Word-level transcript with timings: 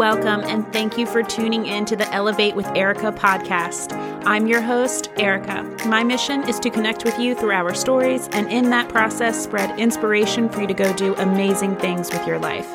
welcome, 0.00 0.40
and 0.44 0.66
thank 0.72 0.96
you 0.96 1.04
for 1.04 1.22
tuning 1.22 1.66
in 1.66 1.84
to 1.84 1.94
the 1.94 2.10
Elevate 2.10 2.56
with 2.56 2.66
Erica 2.68 3.12
podcast. 3.12 3.92
I'm 4.24 4.46
your 4.46 4.62
host, 4.62 5.10
Erica. 5.18 5.62
My 5.84 6.02
mission 6.02 6.48
is 6.48 6.58
to 6.60 6.70
connect 6.70 7.04
with 7.04 7.18
you 7.18 7.34
through 7.34 7.52
our 7.52 7.74
stories, 7.74 8.26
and 8.32 8.50
in 8.50 8.70
that 8.70 8.88
process, 8.88 9.44
spread 9.44 9.78
inspiration 9.78 10.48
for 10.48 10.62
you 10.62 10.66
to 10.68 10.72
go 10.72 10.90
do 10.94 11.14
amazing 11.16 11.76
things 11.76 12.10
with 12.10 12.26
your 12.26 12.38
life. 12.38 12.66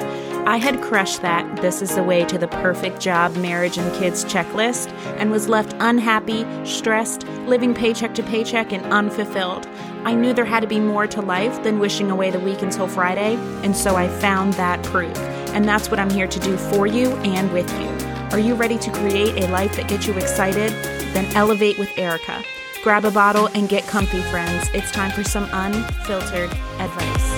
I 0.45 0.57
had 0.57 0.83
crushed 0.83 1.23
that 1.23 1.63
this 1.63 1.81
is 1.81 1.95
the 1.95 2.03
way 2.03 2.25
to 2.25 2.37
the 2.37 2.47
perfect 2.47 3.01
job, 3.01 3.35
marriage, 3.37 3.79
and 3.79 3.91
kids 3.95 4.23
checklist, 4.25 4.91
and 5.17 5.31
was 5.31 5.49
left 5.49 5.75
unhappy, 5.79 6.45
stressed, 6.63 7.27
living 7.47 7.73
paycheck 7.73 8.13
to 8.13 8.21
paycheck, 8.21 8.71
and 8.71 8.85
unfulfilled. 8.93 9.65
I 10.03 10.13
knew 10.13 10.31
there 10.31 10.45
had 10.45 10.59
to 10.59 10.67
be 10.67 10.79
more 10.79 11.07
to 11.07 11.21
life 11.21 11.63
than 11.63 11.79
wishing 11.79 12.11
away 12.11 12.29
the 12.29 12.39
week 12.39 12.61
until 12.61 12.87
Friday, 12.87 13.33
and 13.63 13.75
so 13.75 13.95
I 13.95 14.09
found 14.09 14.53
that 14.53 14.83
proof. 14.83 15.17
And 15.55 15.63
that's 15.65 15.89
what 15.89 16.01
I'm 16.01 16.09
here 16.09 16.27
to 16.27 16.39
do 16.41 16.57
for 16.57 16.85
you 16.85 17.11
and 17.19 17.49
with 17.53 17.71
you. 17.79 17.87
Are 18.31 18.39
you 18.39 18.55
ready 18.55 18.77
to 18.77 18.91
create 18.91 19.41
a 19.41 19.47
life 19.47 19.77
that 19.77 19.87
gets 19.87 20.05
you 20.05 20.13
excited? 20.15 20.69
Then 21.13 21.33
elevate 21.33 21.79
with 21.79 21.97
Erica. 21.97 22.43
Grab 22.83 23.05
a 23.05 23.11
bottle 23.11 23.47
and 23.55 23.69
get 23.69 23.87
comfy, 23.87 24.21
friends. 24.23 24.69
It's 24.73 24.91
time 24.91 25.11
for 25.11 25.23
some 25.23 25.47
unfiltered 25.53 26.51
advice. 26.77 27.31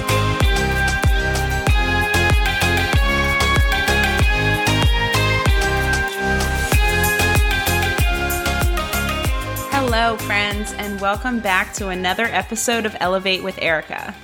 Hello, 9.72 10.18
friends, 10.18 10.74
and 10.74 11.00
welcome 11.00 11.40
back 11.40 11.72
to 11.76 11.90
another 11.90 12.26
episode 12.26 12.88
of 12.88 12.98
Elevate 13.00 13.44
with 13.44 13.62
Erica. 13.62 14.16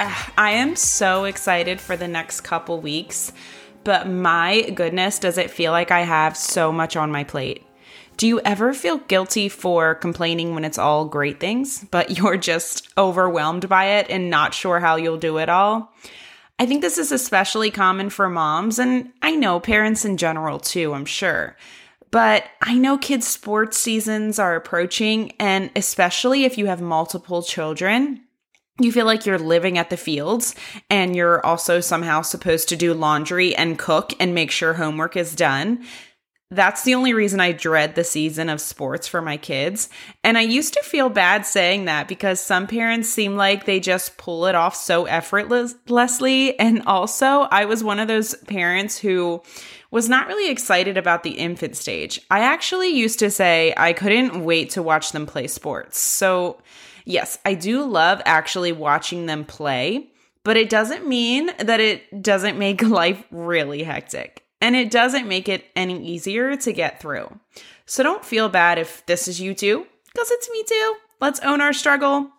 I 0.00 0.52
am 0.52 0.76
so 0.76 1.24
excited 1.24 1.80
for 1.80 1.96
the 1.96 2.08
next 2.08 2.40
couple 2.40 2.80
weeks, 2.80 3.32
but 3.84 4.08
my 4.08 4.62
goodness, 4.70 5.18
does 5.18 5.38
it 5.38 5.50
feel 5.50 5.72
like 5.72 5.90
I 5.90 6.00
have 6.00 6.36
so 6.36 6.72
much 6.72 6.96
on 6.96 7.12
my 7.12 7.24
plate? 7.24 7.64
Do 8.16 8.26
you 8.26 8.40
ever 8.40 8.72
feel 8.72 8.98
guilty 8.98 9.48
for 9.48 9.94
complaining 9.94 10.54
when 10.54 10.64
it's 10.64 10.78
all 10.78 11.04
great 11.04 11.40
things, 11.40 11.84
but 11.90 12.10
you're 12.18 12.36
just 12.36 12.88
overwhelmed 12.96 13.68
by 13.68 13.98
it 13.98 14.10
and 14.10 14.30
not 14.30 14.54
sure 14.54 14.80
how 14.80 14.96
you'll 14.96 15.16
do 15.16 15.38
it 15.38 15.48
all? 15.48 15.92
I 16.58 16.66
think 16.66 16.82
this 16.82 16.98
is 16.98 17.10
especially 17.10 17.70
common 17.70 18.10
for 18.10 18.28
moms, 18.28 18.78
and 18.78 19.12
I 19.22 19.32
know 19.34 19.58
parents 19.58 20.04
in 20.04 20.16
general 20.16 20.60
too, 20.60 20.94
I'm 20.94 21.04
sure. 21.04 21.56
But 22.12 22.44
I 22.62 22.76
know 22.76 22.96
kids' 22.96 23.26
sports 23.26 23.76
seasons 23.76 24.38
are 24.38 24.54
approaching, 24.54 25.32
and 25.40 25.70
especially 25.74 26.44
if 26.44 26.56
you 26.56 26.66
have 26.66 26.80
multiple 26.80 27.42
children, 27.42 28.23
you 28.80 28.90
feel 28.90 29.06
like 29.06 29.24
you're 29.24 29.38
living 29.38 29.78
at 29.78 29.90
the 29.90 29.96
fields 29.96 30.54
and 30.90 31.14
you're 31.14 31.44
also 31.46 31.80
somehow 31.80 32.22
supposed 32.22 32.68
to 32.68 32.76
do 32.76 32.92
laundry 32.92 33.54
and 33.54 33.78
cook 33.78 34.12
and 34.18 34.34
make 34.34 34.50
sure 34.50 34.74
homework 34.74 35.16
is 35.16 35.36
done. 35.36 35.84
That's 36.50 36.82
the 36.82 36.94
only 36.94 37.14
reason 37.14 37.40
I 37.40 37.52
dread 37.52 37.94
the 37.94 38.04
season 38.04 38.48
of 38.48 38.60
sports 38.60 39.08
for 39.08 39.22
my 39.22 39.36
kids. 39.36 39.88
And 40.22 40.36
I 40.36 40.42
used 40.42 40.74
to 40.74 40.82
feel 40.82 41.08
bad 41.08 41.46
saying 41.46 41.86
that 41.86 42.06
because 42.08 42.40
some 42.40 42.66
parents 42.66 43.08
seem 43.08 43.36
like 43.36 43.64
they 43.64 43.80
just 43.80 44.18
pull 44.18 44.46
it 44.46 44.54
off 44.54 44.76
so 44.76 45.04
effortlessly. 45.06 46.58
And 46.58 46.82
also, 46.86 47.42
I 47.50 47.64
was 47.64 47.82
one 47.82 47.98
of 47.98 48.08
those 48.08 48.34
parents 48.44 48.98
who 48.98 49.42
was 49.90 50.08
not 50.08 50.26
really 50.26 50.50
excited 50.50 50.96
about 50.96 51.22
the 51.22 51.30
infant 51.30 51.76
stage. 51.76 52.20
I 52.30 52.40
actually 52.40 52.88
used 52.88 53.20
to 53.20 53.30
say 53.30 53.72
I 53.76 53.92
couldn't 53.92 54.44
wait 54.44 54.70
to 54.70 54.82
watch 54.82 55.12
them 55.12 55.26
play 55.26 55.46
sports. 55.46 55.98
So, 55.98 56.60
yes, 57.04 57.38
I 57.44 57.54
do 57.54 57.84
love 57.84 58.20
actually 58.24 58.72
watching 58.72 59.26
them 59.26 59.44
play, 59.44 60.10
but 60.42 60.56
it 60.56 60.68
doesn't 60.68 61.06
mean 61.06 61.50
that 61.58 61.80
it 61.80 62.22
doesn't 62.22 62.58
make 62.58 62.82
life 62.88 63.24
really 63.30 63.82
hectic. 63.82 64.44
And 64.60 64.74
it 64.74 64.90
doesn't 64.90 65.28
make 65.28 65.48
it 65.48 65.64
any 65.76 66.02
easier 66.02 66.56
to 66.56 66.72
get 66.72 67.00
through. 67.00 67.38
So 67.86 68.02
don't 68.02 68.24
feel 68.24 68.48
bad 68.48 68.78
if 68.78 69.04
this 69.06 69.28
is 69.28 69.40
you 69.40 69.54
too, 69.54 69.86
because 70.12 70.30
it's 70.30 70.50
me 70.50 70.64
too. 70.66 70.96
Let's 71.20 71.40
own 71.40 71.60
our 71.60 71.72
struggle 71.72 72.30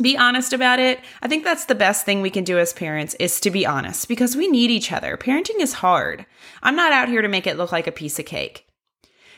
be 0.00 0.16
honest 0.16 0.52
about 0.52 0.78
it. 0.78 1.00
I 1.22 1.28
think 1.28 1.44
that's 1.44 1.66
the 1.66 1.74
best 1.74 2.04
thing 2.04 2.20
we 2.20 2.30
can 2.30 2.44
do 2.44 2.58
as 2.58 2.72
parents 2.72 3.14
is 3.14 3.40
to 3.40 3.50
be 3.50 3.66
honest 3.66 4.08
because 4.08 4.36
we 4.36 4.48
need 4.48 4.70
each 4.70 4.92
other. 4.92 5.16
Parenting 5.16 5.60
is 5.60 5.74
hard. 5.74 6.26
I'm 6.62 6.76
not 6.76 6.92
out 6.92 7.08
here 7.08 7.22
to 7.22 7.28
make 7.28 7.46
it 7.46 7.56
look 7.56 7.72
like 7.72 7.86
a 7.86 7.92
piece 7.92 8.18
of 8.18 8.26
cake. 8.26 8.66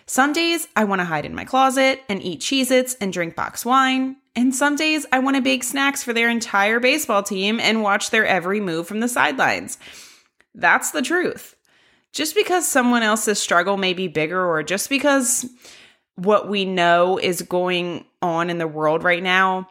Some 0.06 0.32
days 0.32 0.68
I 0.74 0.84
want 0.84 1.00
to 1.00 1.04
hide 1.04 1.26
in 1.26 1.34
my 1.34 1.44
closet 1.44 2.02
and 2.08 2.22
eat 2.22 2.40
Cheez 2.40 2.70
Its 2.70 2.94
and 2.94 3.12
drink 3.12 3.36
box 3.36 3.64
wine. 3.64 4.16
And 4.38 4.54
some 4.54 4.76
days 4.76 5.04
I 5.10 5.18
want 5.18 5.34
to 5.34 5.42
bake 5.42 5.64
snacks 5.64 6.04
for 6.04 6.12
their 6.12 6.30
entire 6.30 6.78
baseball 6.78 7.24
team 7.24 7.58
and 7.58 7.82
watch 7.82 8.10
their 8.10 8.24
every 8.24 8.60
move 8.60 8.86
from 8.86 9.00
the 9.00 9.08
sidelines. 9.08 9.78
That's 10.54 10.92
the 10.92 11.02
truth. 11.02 11.56
Just 12.12 12.36
because 12.36 12.64
someone 12.64 13.02
else's 13.02 13.40
struggle 13.40 13.76
may 13.76 13.94
be 13.94 14.06
bigger 14.06 14.40
or 14.40 14.62
just 14.62 14.90
because 14.90 15.44
what 16.14 16.48
we 16.48 16.64
know 16.64 17.18
is 17.18 17.42
going 17.42 18.04
on 18.22 18.48
in 18.48 18.58
the 18.58 18.68
world 18.68 19.02
right 19.02 19.24
now 19.24 19.68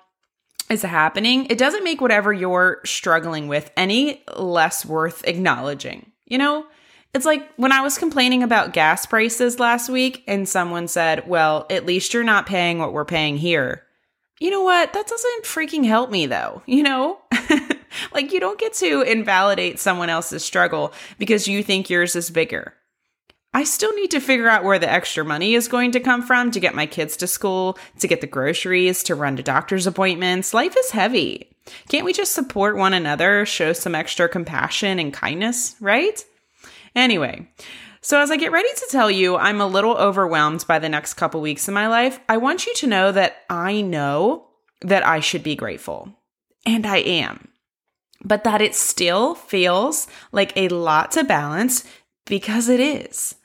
is 0.69 0.81
happening, 0.81 1.45
it 1.45 1.57
doesn't 1.57 1.85
make 1.85 2.01
whatever 2.01 2.33
you're 2.33 2.81
struggling 2.83 3.47
with 3.47 3.71
any 3.77 4.21
less 4.35 4.85
worth 4.85 5.25
acknowledging. 5.25 6.11
You 6.25 6.39
know, 6.39 6.65
it's 7.13 7.25
like 7.25 7.49
when 7.55 7.71
I 7.71 7.79
was 7.79 7.97
complaining 7.97 8.43
about 8.43 8.73
gas 8.73 9.05
prices 9.05 9.61
last 9.61 9.87
week 9.87 10.25
and 10.27 10.47
someone 10.47 10.89
said, 10.89 11.25
Well, 11.25 11.67
at 11.69 11.85
least 11.85 12.13
you're 12.13 12.25
not 12.25 12.47
paying 12.47 12.79
what 12.79 12.91
we're 12.91 13.05
paying 13.05 13.37
here. 13.37 13.86
You 14.39 14.51
know 14.51 14.61
what? 14.61 14.93
That 14.93 15.07
doesn't 15.07 15.45
freaking 15.45 15.85
help 15.85 16.11
me 16.11 16.25
though, 16.25 16.61
you 16.65 16.83
know? 16.83 17.19
like, 18.13 18.31
you 18.31 18.39
don't 18.39 18.59
get 18.59 18.73
to 18.73 19.01
invalidate 19.01 19.79
someone 19.79 20.09
else's 20.09 20.45
struggle 20.45 20.93
because 21.17 21.47
you 21.47 21.63
think 21.63 21.89
yours 21.89 22.15
is 22.15 22.29
bigger. 22.29 22.73
I 23.53 23.63
still 23.63 23.93
need 23.95 24.11
to 24.11 24.19
figure 24.19 24.49
out 24.49 24.63
where 24.63 24.77
the 24.77 24.91
extra 24.91 25.25
money 25.25 25.55
is 25.55 25.67
going 25.67 25.91
to 25.93 25.99
come 25.99 26.21
from 26.21 26.51
to 26.51 26.59
get 26.59 26.75
my 26.75 26.85
kids 26.85 27.17
to 27.17 27.27
school, 27.27 27.79
to 27.99 28.07
get 28.07 28.21
the 28.21 28.27
groceries, 28.27 29.01
to 29.03 29.15
run 29.15 29.35
to 29.37 29.43
doctor's 29.43 29.87
appointments. 29.87 30.53
Life 30.53 30.75
is 30.77 30.91
heavy. 30.91 31.49
Can't 31.89 32.05
we 32.05 32.13
just 32.13 32.33
support 32.33 32.77
one 32.77 32.93
another, 32.93 33.45
show 33.45 33.73
some 33.73 33.95
extra 33.95 34.29
compassion 34.29 34.99
and 34.99 35.13
kindness, 35.13 35.75
right? 35.79 36.23
Anyway, 36.95 37.47
so 38.01 38.19
as 38.19 38.31
I 38.31 38.37
get 38.37 38.51
ready 38.51 38.69
to 38.75 38.87
tell 38.89 39.09
you, 39.09 39.37
I'm 39.37 39.61
a 39.61 39.67
little 39.67 39.95
overwhelmed 39.95 40.65
by 40.67 40.79
the 40.79 40.89
next 40.89 41.15
couple 41.15 41.41
weeks 41.41 41.67
in 41.67 41.73
my 41.73 41.87
life. 41.87 42.19
I 42.29 42.37
want 42.37 42.65
you 42.65 42.73
to 42.75 42.87
know 42.87 43.11
that 43.11 43.37
I 43.49 43.81
know 43.81 44.47
that 44.81 45.05
I 45.05 45.19
should 45.19 45.43
be 45.43 45.55
grateful, 45.55 46.13
and 46.65 46.85
I 46.85 46.97
am, 46.97 47.47
but 48.23 48.43
that 48.43 48.61
it 48.61 48.75
still 48.75 49.35
feels 49.35 50.07
like 50.31 50.55
a 50.55 50.69
lot 50.69 51.11
to 51.11 51.23
balance 51.23 51.83
because 52.25 52.69
it 52.69 52.79
is. 52.79 53.35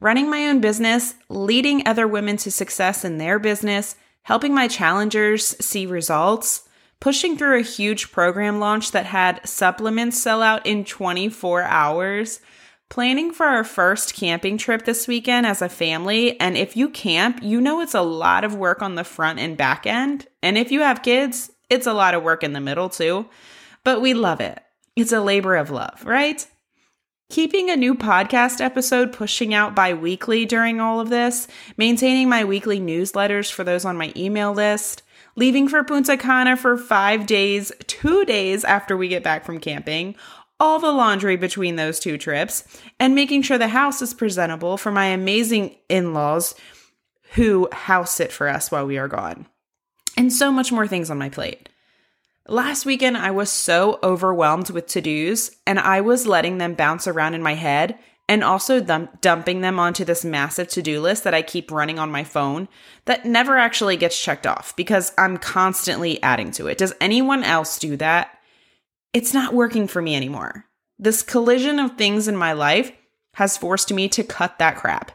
Running 0.00 0.30
my 0.30 0.46
own 0.46 0.60
business, 0.60 1.14
leading 1.28 1.86
other 1.86 2.06
women 2.06 2.36
to 2.38 2.50
success 2.50 3.04
in 3.04 3.18
their 3.18 3.38
business, 3.38 3.96
helping 4.22 4.54
my 4.54 4.68
challengers 4.68 5.56
see 5.64 5.86
results, 5.86 6.68
pushing 7.00 7.36
through 7.36 7.58
a 7.58 7.62
huge 7.62 8.12
program 8.12 8.60
launch 8.60 8.92
that 8.92 9.06
had 9.06 9.46
supplements 9.48 10.18
sell 10.18 10.42
out 10.42 10.64
in 10.66 10.84
24 10.84 11.62
hours, 11.62 12.40
planning 12.88 13.32
for 13.32 13.46
our 13.46 13.64
first 13.64 14.14
camping 14.14 14.56
trip 14.56 14.84
this 14.84 15.06
weekend 15.06 15.46
as 15.46 15.60
a 15.60 15.68
family. 15.68 16.38
And 16.40 16.56
if 16.56 16.76
you 16.76 16.88
camp, 16.88 17.40
you 17.42 17.60
know 17.60 17.80
it's 17.80 17.94
a 17.94 18.02
lot 18.02 18.44
of 18.44 18.54
work 18.54 18.82
on 18.82 18.94
the 18.94 19.04
front 19.04 19.38
and 19.38 19.56
back 19.56 19.86
end. 19.86 20.26
And 20.42 20.56
if 20.56 20.70
you 20.72 20.80
have 20.80 21.02
kids, 21.02 21.50
it's 21.68 21.86
a 21.86 21.92
lot 21.92 22.14
of 22.14 22.22
work 22.22 22.42
in 22.42 22.52
the 22.52 22.60
middle 22.60 22.88
too. 22.88 23.28
But 23.84 24.00
we 24.00 24.14
love 24.14 24.40
it. 24.40 24.60
It's 24.96 25.12
a 25.12 25.20
labor 25.20 25.56
of 25.56 25.70
love, 25.70 26.04
right? 26.04 26.46
Keeping 27.30 27.68
a 27.68 27.76
new 27.76 27.94
podcast 27.94 28.60
episode 28.62 29.12
pushing 29.12 29.52
out 29.52 29.74
bi 29.74 29.92
weekly 29.92 30.46
during 30.46 30.80
all 30.80 30.98
of 30.98 31.10
this, 31.10 31.46
maintaining 31.76 32.28
my 32.28 32.42
weekly 32.44 32.80
newsletters 32.80 33.52
for 33.52 33.64
those 33.64 33.84
on 33.84 33.98
my 33.98 34.14
email 34.16 34.54
list, 34.54 35.02
leaving 35.36 35.68
for 35.68 35.84
Punta 35.84 36.16
Cana 36.16 36.56
for 36.56 36.78
five 36.78 37.26
days, 37.26 37.70
two 37.86 38.24
days 38.24 38.64
after 38.64 38.96
we 38.96 39.08
get 39.08 39.22
back 39.22 39.44
from 39.44 39.60
camping, 39.60 40.16
all 40.60 40.78
the 40.78 40.92
laundry 40.92 41.36
between 41.36 41.76
those 41.76 42.00
two 42.00 42.18
trips, 42.18 42.64
and 42.98 43.14
making 43.14 43.42
sure 43.42 43.58
the 43.58 43.68
house 43.68 44.02
is 44.02 44.14
presentable 44.14 44.76
for 44.76 44.90
my 44.90 45.06
amazing 45.06 45.76
in 45.88 46.12
laws 46.14 46.54
who 47.32 47.68
house 47.72 48.12
sit 48.12 48.32
for 48.32 48.48
us 48.48 48.70
while 48.70 48.86
we 48.86 48.98
are 48.98 49.08
gone. 49.08 49.46
And 50.16 50.32
so 50.32 50.50
much 50.50 50.72
more 50.72 50.88
things 50.88 51.10
on 51.10 51.18
my 51.18 51.28
plate. 51.28 51.68
Last 52.48 52.86
weekend, 52.86 53.18
I 53.18 53.30
was 53.30 53.50
so 53.50 53.98
overwhelmed 54.02 54.70
with 54.70 54.86
to 54.88 55.00
dos, 55.00 55.50
and 55.66 55.78
I 55.78 56.00
was 56.00 56.26
letting 56.26 56.58
them 56.58 56.74
bounce 56.74 57.06
around 57.06 57.34
in 57.34 57.42
my 57.42 57.54
head 57.54 57.98
and 58.28 58.44
also 58.44 58.80
dumping 58.80 59.60
them 59.60 59.78
onto 59.78 60.04
this 60.04 60.24
massive 60.24 60.68
to 60.68 60.82
do 60.82 61.00
list 61.00 61.24
that 61.24 61.34
I 61.34 61.42
keep 61.42 61.70
running 61.70 61.98
on 61.98 62.10
my 62.10 62.24
phone 62.24 62.68
that 63.06 63.24
never 63.24 63.56
actually 63.56 63.96
gets 63.96 64.20
checked 64.20 64.46
off 64.46 64.74
because 64.76 65.12
I'm 65.16 65.38
constantly 65.38 66.22
adding 66.22 66.50
to 66.52 66.66
it. 66.66 66.78
Does 66.78 66.94
anyone 67.00 67.42
else 67.42 67.78
do 67.78 67.96
that? 67.96 68.37
It's 69.12 69.34
not 69.34 69.54
working 69.54 69.86
for 69.86 70.02
me 70.02 70.14
anymore. 70.14 70.66
This 70.98 71.22
collision 71.22 71.78
of 71.78 71.96
things 71.96 72.28
in 72.28 72.36
my 72.36 72.52
life 72.52 72.92
has 73.34 73.56
forced 73.56 73.92
me 73.92 74.08
to 74.08 74.24
cut 74.24 74.58
that 74.58 74.76
crap. 74.76 75.12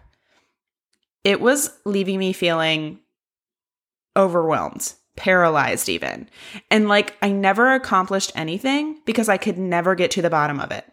It 1.24 1.42
was 1.42 1.78
leaving 1.86 2.20
me 2.20 2.34
feeling 2.34 3.00
overwhelmed 4.16 4.94
paralyzed 5.16 5.90
even. 5.90 6.30
And 6.72 6.88
like 6.88 7.16
I 7.22 7.32
never 7.32 7.74
accomplished 7.74 8.32
anything 8.36 9.00
because 9.06 9.30
I 9.30 9.38
could 9.38 9.58
never 9.58 9.96
get 9.96 10.12
to 10.12 10.22
the 10.22 10.30
bottom 10.30 10.60
of 10.60 10.72
it. 10.72 10.86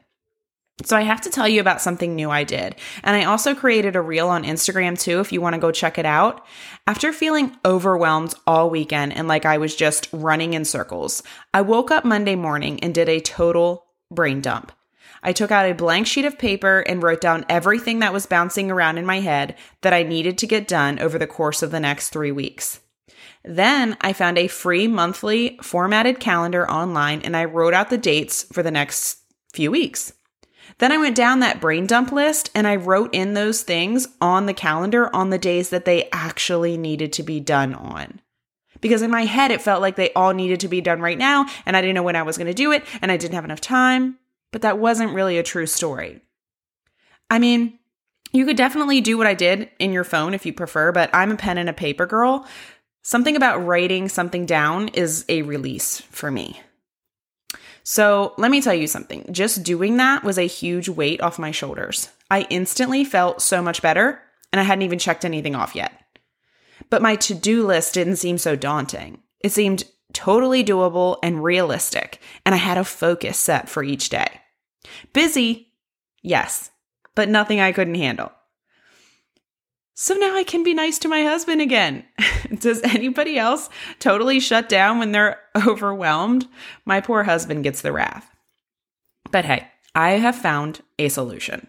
So 0.85 0.97
I 0.97 1.03
have 1.03 1.21
to 1.23 1.31
tell 1.31 1.49
you 1.49 1.61
about 1.61 1.81
something 1.81 2.15
new 2.15 2.31
I 2.31 2.45
did. 2.45 2.77
And 3.05 3.17
I 3.17 3.25
also 3.25 3.55
created 3.55 3.97
a 3.97 4.01
reel 4.01 4.29
on 4.29 4.45
Instagram 4.45 4.99
too, 4.99 5.21
if 5.21 5.33
you 5.33 5.41
want 5.41 5.55
to 5.55 5.61
go 5.61 5.71
check 5.71 5.99
it 5.99 6.07
out. 6.07 6.47
After 6.87 7.13
feeling 7.13 7.57
overwhelmed 7.65 8.35
all 8.47 8.71
weekend 8.71 9.15
and 9.15 9.29
like 9.29 9.45
I 9.45 9.59
was 9.59 9.77
just 9.77 10.09
running 10.13 10.55
in 10.55 10.65
circles, 10.65 11.23
I 11.53 11.61
woke 11.61 11.91
up 11.91 12.05
Monday 12.05 12.35
morning 12.35 12.81
and 12.81 12.95
did 12.95 13.09
a 13.09 13.21
total 13.21 13.85
brain 14.11 14.41
dump. 14.41 14.73
I 15.23 15.33
took 15.33 15.51
out 15.51 15.69
a 15.69 15.75
blank 15.75 16.07
sheet 16.07 16.25
of 16.25 16.39
paper 16.39 16.81
and 16.81 17.03
wrote 17.03 17.21
down 17.21 17.45
everything 17.49 17.99
that 17.99 18.13
was 18.13 18.25
bouncing 18.25 18.71
around 18.71 18.97
in 18.97 19.05
my 19.05 19.21
head 19.21 19.57
that 19.83 19.93
I 19.93 20.03
needed 20.03 20.39
to 20.39 20.47
get 20.47 20.67
done 20.67 20.99
over 20.99 21.19
the 21.19 21.27
course 21.27 21.63
of 21.63 21.71
the 21.71 21.81
next 21.81 22.09
three 22.09 22.33
weeks. 22.33 22.81
Then 23.45 23.97
I 24.01 24.15
found 24.15 24.39
a 24.39 24.49
free 24.49 24.87
monthly 24.87 25.59
formatted 25.63 26.21
calendar 26.21 26.71
online 26.71 27.21
and 27.23 27.37
I 27.37 27.45
wrote 27.45 27.75
out 27.75 27.91
the 27.91 27.99
dates 27.99 28.45
for 28.45 28.63
the 28.63 28.71
next 28.71 29.19
few 29.53 29.71
weeks. 29.71 30.15
Then 30.81 30.93
I 30.93 30.99
went 30.99 31.15
down 31.15 31.41
that 31.41 31.61
brain 31.61 31.87
dump 31.87 32.11
list 32.11 32.51
and 32.55 32.67
I 32.67 32.77
wrote 32.77 33.15
in 33.15 33.35
those 33.35 33.61
things 33.61 34.09
on 34.19 34.47
the 34.47 34.55
calendar 34.55 35.15
on 35.15 35.29
the 35.29 35.39
days 35.39 35.69
that 35.69 35.85
they 35.85 36.09
actually 36.11 36.79
needed 36.79 37.13
to 37.13 37.23
be 37.23 37.39
done 37.39 37.75
on. 37.75 38.21
Because 38.81 39.03
in 39.03 39.11
my 39.11 39.27
head, 39.27 39.51
it 39.51 39.61
felt 39.61 39.83
like 39.83 39.97
they 39.97 40.11
all 40.15 40.33
needed 40.33 40.61
to 40.61 40.69
be 40.69 40.81
done 40.81 41.03
right 41.03 41.19
now, 41.19 41.45
and 41.67 41.77
I 41.77 41.83
didn't 41.83 41.97
know 41.97 42.03
when 42.03 42.17
I 42.17 42.23
was 42.23 42.39
going 42.39 42.47
to 42.47 42.55
do 42.55 42.73
it, 42.73 42.83
and 43.03 43.13
I 43.13 43.19
didn't 43.19 43.35
have 43.35 43.45
enough 43.45 43.61
time. 43.61 44.17
But 44.53 44.63
that 44.63 44.79
wasn't 44.79 45.13
really 45.13 45.37
a 45.37 45.43
true 45.43 45.67
story. 45.67 46.23
I 47.29 47.39
mean, 47.39 47.79
you 48.33 48.47
could 48.47 48.57
definitely 48.57 49.03
do 49.03 49.19
what 49.19 49.27
I 49.27 49.35
did 49.35 49.69
in 49.79 49.93
your 49.93 50.05
phone 50.05 50.33
if 50.33 50.47
you 50.47 50.55
prefer, 50.55 50.93
but 50.93 51.11
I'm 51.13 51.33
a 51.33 51.37
pen 51.37 51.59
and 51.59 51.69
a 51.69 51.75
paper 51.75 52.07
girl. 52.07 52.47
Something 53.03 53.37
about 53.37 53.67
writing 53.67 54.09
something 54.09 54.47
down 54.47 54.89
is 54.89 55.27
a 55.29 55.43
release 55.43 56.01
for 56.01 56.31
me. 56.31 56.59
So 57.83 58.35
let 58.39 58.51
me 58.51 58.61
tell 58.61 58.75
you 58.75 58.87
something. 58.87 59.27
Just 59.31 59.63
doing 59.63 59.97
that 59.97 60.23
was 60.23 60.39
a 60.39 60.47
huge 60.47 60.89
weight 60.89 61.21
off 61.21 61.39
my 61.39 61.51
shoulders. 61.51 62.09
I 62.31 62.47
instantly 62.51 63.05
felt 63.05 63.43
so 63.43 63.63
much 63.63 63.83
better, 63.83 64.23
and 64.53 64.61
I 64.61 64.65
hadn't 64.65 64.83
even 64.83 64.99
checked 64.99 65.25
anything 65.25 65.55
off 65.55 65.75
yet. 65.75 65.93
But 66.89 67.03
my 67.03 67.17
to 67.17 67.35
do 67.35 67.67
list 67.67 67.95
didn't 67.95 68.17
seem 68.17 68.39
so 68.39 68.57
daunting. 68.57 69.23
It 69.41 69.53
seemed 69.53 69.85
totally 70.13 70.65
doable 70.65 71.19
and 71.23 71.43
realistic, 71.43 72.21
and 72.45 72.55
I 72.55 72.59
had 72.59 72.79
a 72.79 72.85
focus 72.85 73.39
set 73.39 73.69
for 73.69 73.83
each 73.83 74.09
day. 74.09 74.41
Busy, 75.13 75.73
yes, 76.23 76.71
but 77.15 77.29
nothing 77.29 77.61
I 77.61 77.73
couldn't 77.73 77.95
handle. 77.95 78.33
So 80.03 80.15
now 80.15 80.35
I 80.35 80.45
can 80.45 80.65
be 80.65 80.73
nice 80.73 80.99
to 81.01 81.09
my 81.09 81.25
husband 81.25 81.61
again. 81.61 82.05
Does 82.59 82.81
anybody 82.83 83.39
else 83.39 83.69
totally 83.99 84.41
shut 84.41 84.67
down 84.67 84.99
when 84.99 85.13
they're 85.13 85.39
overwhelmed? 85.67 86.49
My 86.87 87.03
poor 87.03 87.25
husband 87.25 87.65
gets 87.65 87.83
the 87.83 87.93
wrath. 87.93 88.27
But 89.31 89.45
hey, 89.45 89.69
I 89.95 90.13
have 90.13 90.37
found 90.37 90.81
a 90.99 91.11
solution. 91.11 91.69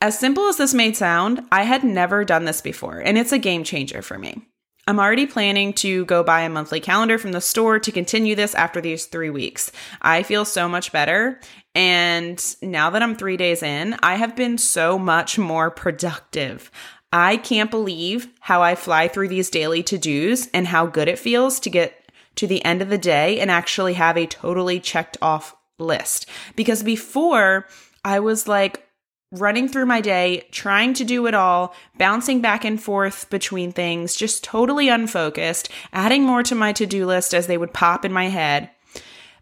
As 0.00 0.16
simple 0.16 0.44
as 0.44 0.58
this 0.58 0.72
may 0.72 0.92
sound, 0.92 1.42
I 1.50 1.64
had 1.64 1.82
never 1.82 2.24
done 2.24 2.44
this 2.44 2.60
before, 2.60 2.98
and 2.98 3.18
it's 3.18 3.32
a 3.32 3.38
game 3.38 3.64
changer 3.64 4.00
for 4.00 4.16
me. 4.16 4.46
I'm 4.86 5.00
already 5.00 5.26
planning 5.26 5.72
to 5.74 6.04
go 6.04 6.22
buy 6.22 6.42
a 6.42 6.48
monthly 6.48 6.78
calendar 6.78 7.18
from 7.18 7.32
the 7.32 7.40
store 7.40 7.80
to 7.80 7.92
continue 7.92 8.36
this 8.36 8.54
after 8.54 8.80
these 8.80 9.06
three 9.06 9.28
weeks. 9.28 9.72
I 10.00 10.22
feel 10.22 10.44
so 10.44 10.68
much 10.68 10.92
better. 10.92 11.40
And 11.74 12.42
now 12.62 12.90
that 12.90 13.02
I'm 13.02 13.16
three 13.16 13.36
days 13.36 13.62
in, 13.62 13.96
I 14.04 14.14
have 14.16 14.36
been 14.36 14.56
so 14.56 14.98
much 14.98 15.36
more 15.36 15.70
productive. 15.70 16.70
I 17.12 17.36
can't 17.36 17.70
believe 17.70 18.28
how 18.40 18.62
I 18.62 18.74
fly 18.74 19.08
through 19.08 19.28
these 19.28 19.50
daily 19.50 19.82
to 19.84 19.98
dos 19.98 20.48
and 20.54 20.68
how 20.68 20.86
good 20.86 21.08
it 21.08 21.18
feels 21.18 21.58
to 21.60 21.70
get 21.70 22.12
to 22.36 22.46
the 22.46 22.64
end 22.64 22.82
of 22.82 22.88
the 22.88 22.98
day 22.98 23.40
and 23.40 23.50
actually 23.50 23.94
have 23.94 24.16
a 24.16 24.26
totally 24.26 24.78
checked 24.78 25.16
off 25.20 25.56
list. 25.78 26.26
Because 26.54 26.82
before, 26.82 27.66
I 28.04 28.20
was 28.20 28.46
like, 28.46 28.86
running 29.32 29.68
through 29.68 29.86
my 29.86 30.00
day, 30.00 30.46
trying 30.50 30.92
to 30.94 31.04
do 31.04 31.26
it 31.26 31.34
all, 31.34 31.74
bouncing 31.96 32.40
back 32.40 32.64
and 32.64 32.82
forth 32.82 33.30
between 33.30 33.72
things, 33.72 34.16
just 34.16 34.42
totally 34.42 34.88
unfocused, 34.88 35.68
adding 35.92 36.24
more 36.24 36.42
to 36.42 36.54
my 36.54 36.72
to 36.72 36.86
do 36.86 37.06
list 37.06 37.32
as 37.32 37.46
they 37.46 37.56
would 37.56 37.72
pop 37.72 38.04
in 38.04 38.12
my 38.12 38.28
head. 38.28 38.70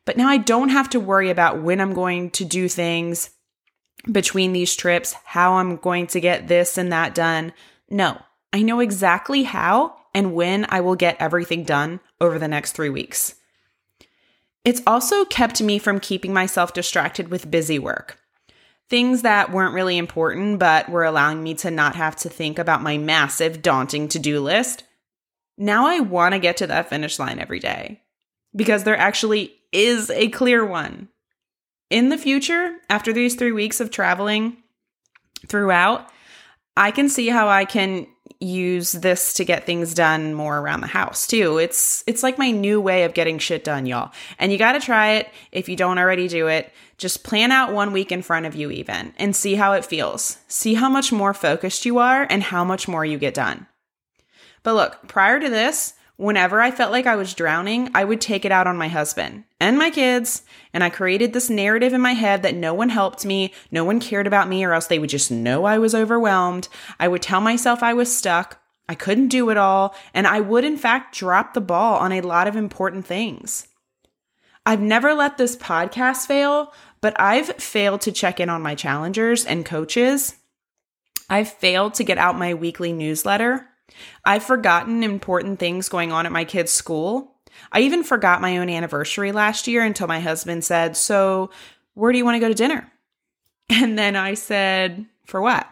But 0.05 0.17
now 0.17 0.29
I 0.29 0.37
don't 0.39 0.69
have 0.71 0.91
to 0.91 1.01
worry 1.01 1.31
about 1.31 1.63
when 1.63 1.81
I'm 1.81 1.95
going 1.95 2.31
to 2.33 2.45
do 2.45 2.69
things, 2.69 3.31
between 4.11 4.53
these 4.53 4.75
trips, 4.75 5.15
how 5.25 5.55
I'm 5.55 5.77
going 5.77 6.07
to 6.09 6.21
get 6.21 6.49
this 6.49 6.79
and 6.79 6.93
that 6.93 7.15
done. 7.15 7.53
No, 7.91 8.21
I 8.53 8.63
know 8.63 8.81
exactly 8.81 9.43
how 9.43 9.97
and 10.15 10.35
when 10.35 10.67
I 10.69 10.81
will 10.81 10.97
get 10.97 11.17
everything 11.21 11.65
done 11.65 12.01
over 12.21 12.39
the 12.39 12.49
next 12.49 12.73
three 12.73 12.91
weeks. 12.91 13.35
It's 14.65 14.83
also 14.87 15.25
kept 15.25 15.63
me 15.63 15.79
from 15.79 16.01
keeping 16.01 16.33
myself 16.33 16.73
distracted 16.73 17.29
with 17.29 17.51
busy 17.51 17.79
work. 17.79 18.19
Things 18.91 19.23
that 19.23 19.53
weren't 19.53 19.75
really 19.75 19.99
important, 19.99 20.59
but 20.59 20.89
were 20.89 21.05
allowing 21.05 21.43
me 21.43 21.55
to 21.55 21.71
not 21.71 21.95
have 21.95 22.17
to 22.17 22.29
think 22.29 22.59
about 22.59 22.83
my 22.83 22.97
massive, 22.97 23.61
daunting 23.63 24.09
to 24.09 24.19
do 24.19 24.41
list. 24.41 24.85
Now 25.57 25.87
I 25.87 26.01
want 26.01 26.33
to 26.33 26.39
get 26.39 26.57
to 26.59 26.67
that 26.69 26.89
finish 26.89 27.19
line 27.19 27.39
every 27.39 27.61
day 27.61 28.03
because 28.57 28.85
there 28.85 28.97
actually 28.97 29.55
is 29.73 30.11
a 30.11 30.29
clear 30.29 30.65
one 30.65 31.09
in 31.91 32.09
the 32.09 32.19
future, 32.19 32.77
after 32.91 33.13
these 33.13 33.35
three 33.35 33.53
weeks 33.53 33.81
of 33.81 33.91
traveling 33.91 34.59
throughout, 35.47 36.11
I 36.77 36.91
can 36.91 37.09
see 37.09 37.29
how 37.29 37.49
I 37.49 37.65
can 37.65 38.07
use 38.41 38.93
this 38.93 39.35
to 39.35 39.45
get 39.45 39.67
things 39.67 39.95
done 39.95 40.33
more 40.33 40.59
around 40.59 40.81
the 40.81 40.87
house 40.87 41.27
too. 41.27 41.59
It's 41.59 42.05
it's 42.07 42.23
like 42.23 42.39
my 42.39 42.51
new 42.51 42.81
way 42.81 43.03
of 43.05 43.15
getting 43.15 43.39
shit 43.39 43.65
done, 43.65 43.87
y'all. 43.87 44.13
And 44.39 44.53
you 44.53 44.59
got 44.59 44.73
to 44.73 44.81
try 44.81 45.13
it 45.13 45.29
if 45.51 45.69
you 45.69 45.77
don't 45.77 45.99
already 45.99 46.29
do 46.29 46.47
it. 46.47 46.73
Just 46.99 47.25
plan 47.25 47.51
out 47.51 47.73
one 47.73 47.93
week 47.93 48.13
in 48.13 48.23
front 48.23 48.47
of 48.47 48.55
you 48.55 48.71
even 48.71 49.13
and 49.19 49.35
see 49.35 49.55
how 49.57 49.73
it 49.73 49.85
feels. 49.85 50.39
See 50.47 50.75
how 50.75 50.89
much 50.89 51.11
more 51.11 51.35
focused 51.35 51.85
you 51.85 51.99
are 51.99 52.27
and 52.29 52.43
how 52.43 52.65
much 52.65 52.87
more 52.87 53.05
you 53.05 53.19
get 53.19 53.35
done. 53.35 53.67
But 54.63 54.75
look, 54.75 55.09
prior 55.09 55.41
to 55.41 55.49
this, 55.49 55.95
Whenever 56.19 56.61
I 56.61 56.73
felt 56.73 56.91
like 56.91 57.07
I 57.07 57.15
was 57.15 57.33
drowning, 57.33 57.93
I 57.95 58.03
would 58.03 58.21
take 58.21 58.45
it 58.45 58.51
out 58.51 58.67
on 58.67 58.77
my 58.77 58.89
husband 58.89 59.45
and 59.61 59.79
my 59.79 59.89
kids. 59.89 60.43
And 60.75 60.83
I 60.83 60.91
created 60.91 61.33
this 61.33 61.49
narrative 61.49 61.93
in 61.93 62.01
my 62.01 62.15
head 62.15 62.43
that 62.43 62.57
no 62.57 62.75
one 62.75 62.89
helped 62.89 63.25
me, 63.25 63.55
no 63.71 63.85
one 63.85 64.01
cared 64.01 64.27
about 64.27 64.49
me, 64.49 64.65
or 64.65 64.73
else 64.73 64.89
they 64.89 64.99
would 64.99 65.11
just 65.11 65.31
know 65.31 65.65
I 65.65 65.79
was 65.79 65.95
overwhelmed. 65.95 66.67
I 66.99 67.07
would 67.07 67.23
tell 67.23 67.41
myself 67.41 67.85
I 67.85 67.95
was 67.95 68.15
stuck, 68.15 68.61
I 68.89 68.97
couldn't 68.97 69.29
do 69.29 69.49
it 69.51 69.57
all, 69.57 69.95
and 70.13 70.27
I 70.27 70.41
would, 70.41 70.65
in 70.65 70.77
fact, 70.77 71.17
drop 71.17 71.55
the 71.55 71.61
ball 71.61 71.99
on 71.99 72.11
a 72.11 72.21
lot 72.21 72.49
of 72.49 72.57
important 72.57 73.07
things. 73.07 73.69
I've 74.67 74.81
never 74.81 75.15
let 75.15 75.39
this 75.39 75.57
podcast 75.57 76.27
fail, 76.27 76.73
but 77.01 77.19
I've 77.21 77.47
failed 77.63 78.01
to 78.03 78.13
check 78.13 78.41
in 78.41 78.51
on 78.51 78.61
my 78.61 78.75
challengers 78.75 79.45
and 79.45 79.65
coaches. 79.65 80.35
I've 81.31 81.49
failed 81.49 81.95
to 81.95 82.05
get 82.05 82.19
out 82.19 82.37
my 82.37 82.55
weekly 82.55 82.93
newsletter. 82.93 83.69
I've 84.25 84.45
forgotten 84.45 85.03
important 85.03 85.59
things 85.59 85.89
going 85.89 86.13
on 86.13 86.27
at 86.27 86.33
my 86.33 86.45
kids' 86.45 86.73
school. 86.73 87.35
I 87.73 87.81
even 87.81 88.05
forgot 88.05 88.41
my 88.41 88.59
own 88.59 88.69
anniversary 88.69 89.33
last 89.33 89.67
year 89.67 89.83
until 89.83 90.07
my 90.07 90.21
husband 90.21 90.65
said, 90.65 90.97
So, 90.97 91.51
where 91.95 92.13
do 92.13 92.19
you 92.19 92.25
want 92.25 92.37
to 92.37 92.41
go 92.41 92.49
to 92.49 92.55
dinner? 92.55 92.91
And 93.71 93.99
then 93.99 94.17
I 94.17 94.33
said, 94.33 95.05
For 95.27 95.43
what? 95.43 95.69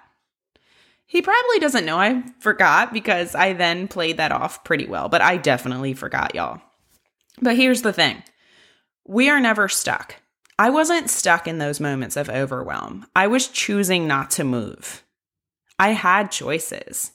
He 1.07 1.23
probably 1.23 1.61
doesn't 1.61 1.87
know 1.87 1.99
I 1.99 2.25
forgot 2.41 2.93
because 2.93 3.35
I 3.35 3.53
then 3.53 3.89
played 3.89 4.17
that 4.17 4.33
off 4.33 4.65
pretty 4.65 4.87
well, 4.87 5.09
but 5.09 5.23
I 5.23 5.37
definitely 5.37 5.95
forgot, 5.95 6.35
y'all. 6.35 6.61
But 7.41 7.57
here's 7.57 7.83
the 7.83 7.93
thing 7.93 8.23
we 9.07 9.29
are 9.29 9.41
never 9.41 9.69
stuck. 9.69 10.17
I 10.59 10.71
wasn't 10.71 11.11
stuck 11.11 11.47
in 11.47 11.59
those 11.59 11.81
moments 11.81 12.17
of 12.17 12.29
overwhelm. 12.29 13.07
I 13.15 13.27
was 13.27 13.49
choosing 13.49 14.07
not 14.07 14.31
to 14.33 14.45
move. 14.45 15.05
I 15.79 15.91
had 15.91 16.31
choices. 16.31 17.13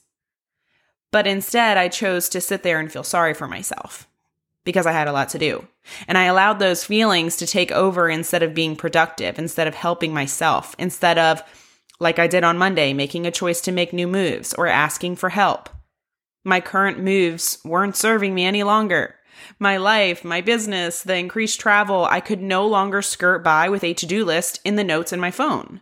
But 1.11 1.27
instead, 1.27 1.77
I 1.77 1.89
chose 1.89 2.29
to 2.29 2.41
sit 2.41 2.63
there 2.63 2.79
and 2.79 2.91
feel 2.91 3.03
sorry 3.03 3.33
for 3.33 3.47
myself 3.47 4.07
because 4.63 4.85
I 4.85 4.91
had 4.91 5.07
a 5.07 5.13
lot 5.13 5.29
to 5.29 5.39
do. 5.39 5.67
And 6.07 6.17
I 6.17 6.25
allowed 6.25 6.59
those 6.59 6.85
feelings 6.85 7.35
to 7.37 7.47
take 7.47 7.71
over 7.71 8.09
instead 8.09 8.43
of 8.43 8.53
being 8.53 8.75
productive, 8.75 9.39
instead 9.39 9.67
of 9.67 9.75
helping 9.75 10.13
myself, 10.13 10.75
instead 10.77 11.17
of, 11.17 11.41
like 11.99 12.19
I 12.19 12.27
did 12.27 12.43
on 12.43 12.57
Monday, 12.57 12.93
making 12.93 13.25
a 13.25 13.31
choice 13.31 13.61
to 13.61 13.71
make 13.71 13.91
new 13.91 14.07
moves 14.07 14.53
or 14.53 14.67
asking 14.67 15.15
for 15.15 15.29
help. 15.29 15.69
My 16.43 16.61
current 16.61 16.99
moves 16.99 17.59
weren't 17.65 17.95
serving 17.95 18.33
me 18.33 18.45
any 18.45 18.63
longer. 18.63 19.15
My 19.59 19.77
life, 19.77 20.23
my 20.23 20.41
business, 20.41 21.01
the 21.01 21.15
increased 21.15 21.59
travel, 21.59 22.05
I 22.05 22.19
could 22.19 22.41
no 22.41 22.65
longer 22.67 23.01
skirt 23.01 23.43
by 23.43 23.69
with 23.69 23.83
a 23.83 23.93
to 23.95 24.05
do 24.05 24.23
list 24.23 24.59
in 24.63 24.75
the 24.75 24.83
notes 24.83 25.11
in 25.11 25.19
my 25.19 25.31
phone. 25.31 25.81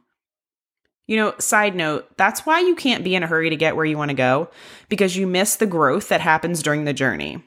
You 1.10 1.18
know, 1.18 1.34
side 1.40 1.76
note, 1.76 2.08
that's 2.18 2.46
why 2.46 2.60
you 2.60 2.76
can't 2.76 3.04
be 3.04 3.16
in 3.16 3.24
a 3.24 3.28
hurry 3.28 3.50
to 3.50 3.56
get 3.56 3.76
where 3.76 3.84
you 3.84 3.98
want 3.98 4.10
to 4.10 4.16
go 4.16 4.52
because 4.90 5.18
you 5.18 5.26
miss 5.26 5.56
the 5.56 5.66
growth 5.66 6.08
that 6.10 6.22
happens 6.22 6.62
during 6.62 6.86
the 6.86 6.94
journey. 6.94 7.44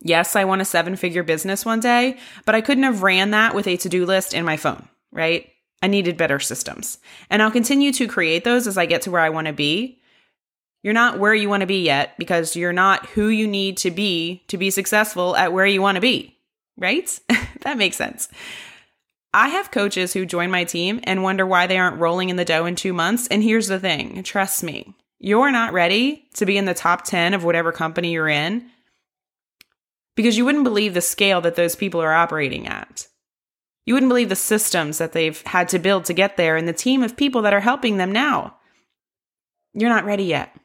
Yes, 0.00 0.34
I 0.34 0.42
want 0.44 0.60
a 0.60 0.64
seven 0.64 0.96
figure 0.96 1.22
business 1.22 1.64
one 1.64 1.78
day, 1.78 2.18
but 2.44 2.56
I 2.56 2.60
couldn't 2.60 2.82
have 2.82 3.04
ran 3.04 3.30
that 3.30 3.54
with 3.54 3.68
a 3.68 3.76
to 3.76 3.88
do 3.88 4.04
list 4.04 4.34
in 4.34 4.44
my 4.44 4.56
phone, 4.56 4.88
right? 5.12 5.48
I 5.82 5.86
needed 5.86 6.16
better 6.16 6.40
systems. 6.40 6.98
And 7.30 7.42
I'll 7.42 7.52
continue 7.52 7.92
to 7.92 8.08
create 8.08 8.42
those 8.42 8.66
as 8.66 8.76
I 8.76 8.86
get 8.86 9.02
to 9.02 9.12
where 9.12 9.20
I 9.20 9.30
want 9.30 9.46
to 9.46 9.52
be. 9.52 10.00
You're 10.82 10.94
not 10.94 11.20
where 11.20 11.32
you 11.32 11.48
want 11.48 11.60
to 11.60 11.68
be 11.68 11.84
yet 11.84 12.18
because 12.18 12.56
you're 12.56 12.72
not 12.72 13.06
who 13.10 13.28
you 13.28 13.46
need 13.46 13.76
to 13.78 13.92
be 13.92 14.42
to 14.48 14.58
be 14.58 14.70
successful 14.70 15.36
at 15.36 15.52
where 15.52 15.64
you 15.64 15.80
want 15.80 15.94
to 15.94 16.00
be, 16.00 16.36
right? 16.76 17.20
that 17.60 17.78
makes 17.78 17.96
sense. 17.96 18.28
I 19.34 19.48
have 19.48 19.72
coaches 19.72 20.12
who 20.12 20.24
join 20.24 20.52
my 20.52 20.62
team 20.62 21.00
and 21.02 21.24
wonder 21.24 21.44
why 21.44 21.66
they 21.66 21.76
aren't 21.76 21.98
rolling 21.98 22.28
in 22.28 22.36
the 22.36 22.44
dough 22.44 22.66
in 22.66 22.76
two 22.76 22.92
months. 22.92 23.26
And 23.26 23.42
here's 23.42 23.66
the 23.66 23.80
thing 23.80 24.22
trust 24.22 24.62
me, 24.62 24.94
you're 25.18 25.50
not 25.50 25.72
ready 25.72 26.28
to 26.34 26.46
be 26.46 26.56
in 26.56 26.66
the 26.66 26.72
top 26.72 27.04
10 27.04 27.34
of 27.34 27.42
whatever 27.42 27.72
company 27.72 28.12
you're 28.12 28.28
in 28.28 28.70
because 30.14 30.38
you 30.38 30.44
wouldn't 30.44 30.62
believe 30.62 30.94
the 30.94 31.00
scale 31.00 31.40
that 31.40 31.56
those 31.56 31.74
people 31.74 32.00
are 32.00 32.14
operating 32.14 32.68
at. 32.68 33.08
You 33.84 33.94
wouldn't 33.94 34.10
believe 34.10 34.28
the 34.28 34.36
systems 34.36 34.98
that 34.98 35.12
they've 35.12 35.42
had 35.42 35.68
to 35.70 35.80
build 35.80 36.04
to 36.04 36.14
get 36.14 36.36
there 36.36 36.56
and 36.56 36.68
the 36.68 36.72
team 36.72 37.02
of 37.02 37.16
people 37.16 37.42
that 37.42 37.52
are 37.52 37.60
helping 37.60 37.96
them 37.96 38.12
now. 38.12 38.56
You're 39.74 39.90
not 39.90 40.04
ready 40.04 40.24
yet. 40.24 40.56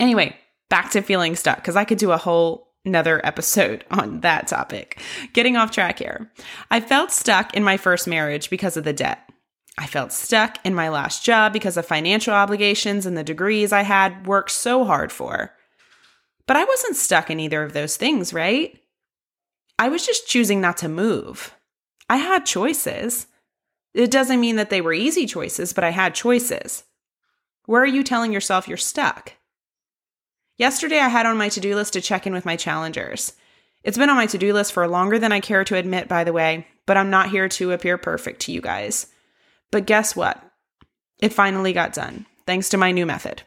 Anyway, 0.00 0.36
back 0.68 0.90
to 0.90 1.02
feeling 1.02 1.36
stuck 1.36 1.58
because 1.58 1.76
I 1.76 1.84
could 1.84 1.98
do 1.98 2.10
a 2.10 2.18
whole 2.18 2.67
another 2.88 3.20
episode 3.24 3.84
on 3.90 4.20
that 4.20 4.48
topic. 4.48 5.00
Getting 5.32 5.56
off 5.56 5.70
track 5.70 5.98
here. 5.98 6.32
I 6.70 6.80
felt 6.80 7.12
stuck 7.12 7.54
in 7.54 7.62
my 7.62 7.76
first 7.76 8.06
marriage 8.06 8.50
because 8.50 8.76
of 8.76 8.84
the 8.84 8.92
debt. 8.92 9.20
I 9.78 9.86
felt 9.86 10.12
stuck 10.12 10.58
in 10.64 10.74
my 10.74 10.88
last 10.88 11.24
job 11.24 11.52
because 11.52 11.76
of 11.76 11.86
financial 11.86 12.34
obligations 12.34 13.06
and 13.06 13.16
the 13.16 13.22
degrees 13.22 13.72
I 13.72 13.82
had 13.82 14.26
worked 14.26 14.50
so 14.50 14.84
hard 14.84 15.12
for. 15.12 15.54
But 16.48 16.56
I 16.56 16.64
wasn't 16.64 16.96
stuck 16.96 17.30
in 17.30 17.38
either 17.38 17.62
of 17.62 17.74
those 17.74 17.96
things, 17.96 18.32
right? 18.32 18.76
I 19.78 19.88
was 19.88 20.04
just 20.04 20.26
choosing 20.26 20.60
not 20.60 20.78
to 20.78 20.88
move. 20.88 21.54
I 22.10 22.16
had 22.16 22.44
choices. 22.44 23.28
It 23.94 24.10
doesn't 24.10 24.40
mean 24.40 24.56
that 24.56 24.70
they 24.70 24.80
were 24.80 24.92
easy 24.92 25.26
choices, 25.26 25.72
but 25.72 25.84
I 25.84 25.90
had 25.90 26.14
choices. 26.14 26.82
Where 27.66 27.82
are 27.82 27.86
you 27.86 28.02
telling 28.02 28.32
yourself 28.32 28.66
you're 28.66 28.76
stuck? 28.76 29.34
Yesterday, 30.58 30.98
I 30.98 31.08
had 31.08 31.24
on 31.24 31.38
my 31.38 31.48
to 31.50 31.60
do 31.60 31.76
list 31.76 31.92
to 31.92 32.00
check 32.00 32.26
in 32.26 32.32
with 32.32 32.44
my 32.44 32.56
challengers. 32.56 33.32
It's 33.84 33.96
been 33.96 34.10
on 34.10 34.16
my 34.16 34.26
to 34.26 34.38
do 34.38 34.52
list 34.52 34.72
for 34.72 34.86
longer 34.88 35.18
than 35.18 35.30
I 35.30 35.38
care 35.38 35.62
to 35.64 35.76
admit, 35.76 36.08
by 36.08 36.24
the 36.24 36.32
way, 36.32 36.66
but 36.84 36.96
I'm 36.96 37.10
not 37.10 37.30
here 37.30 37.48
to 37.48 37.70
appear 37.70 37.96
perfect 37.96 38.40
to 38.42 38.52
you 38.52 38.60
guys. 38.60 39.06
But 39.70 39.86
guess 39.86 40.16
what? 40.16 40.42
It 41.20 41.32
finally 41.32 41.72
got 41.72 41.92
done, 41.92 42.26
thanks 42.44 42.70
to 42.70 42.76
my 42.76 42.90
new 42.90 43.06
method. 43.06 43.42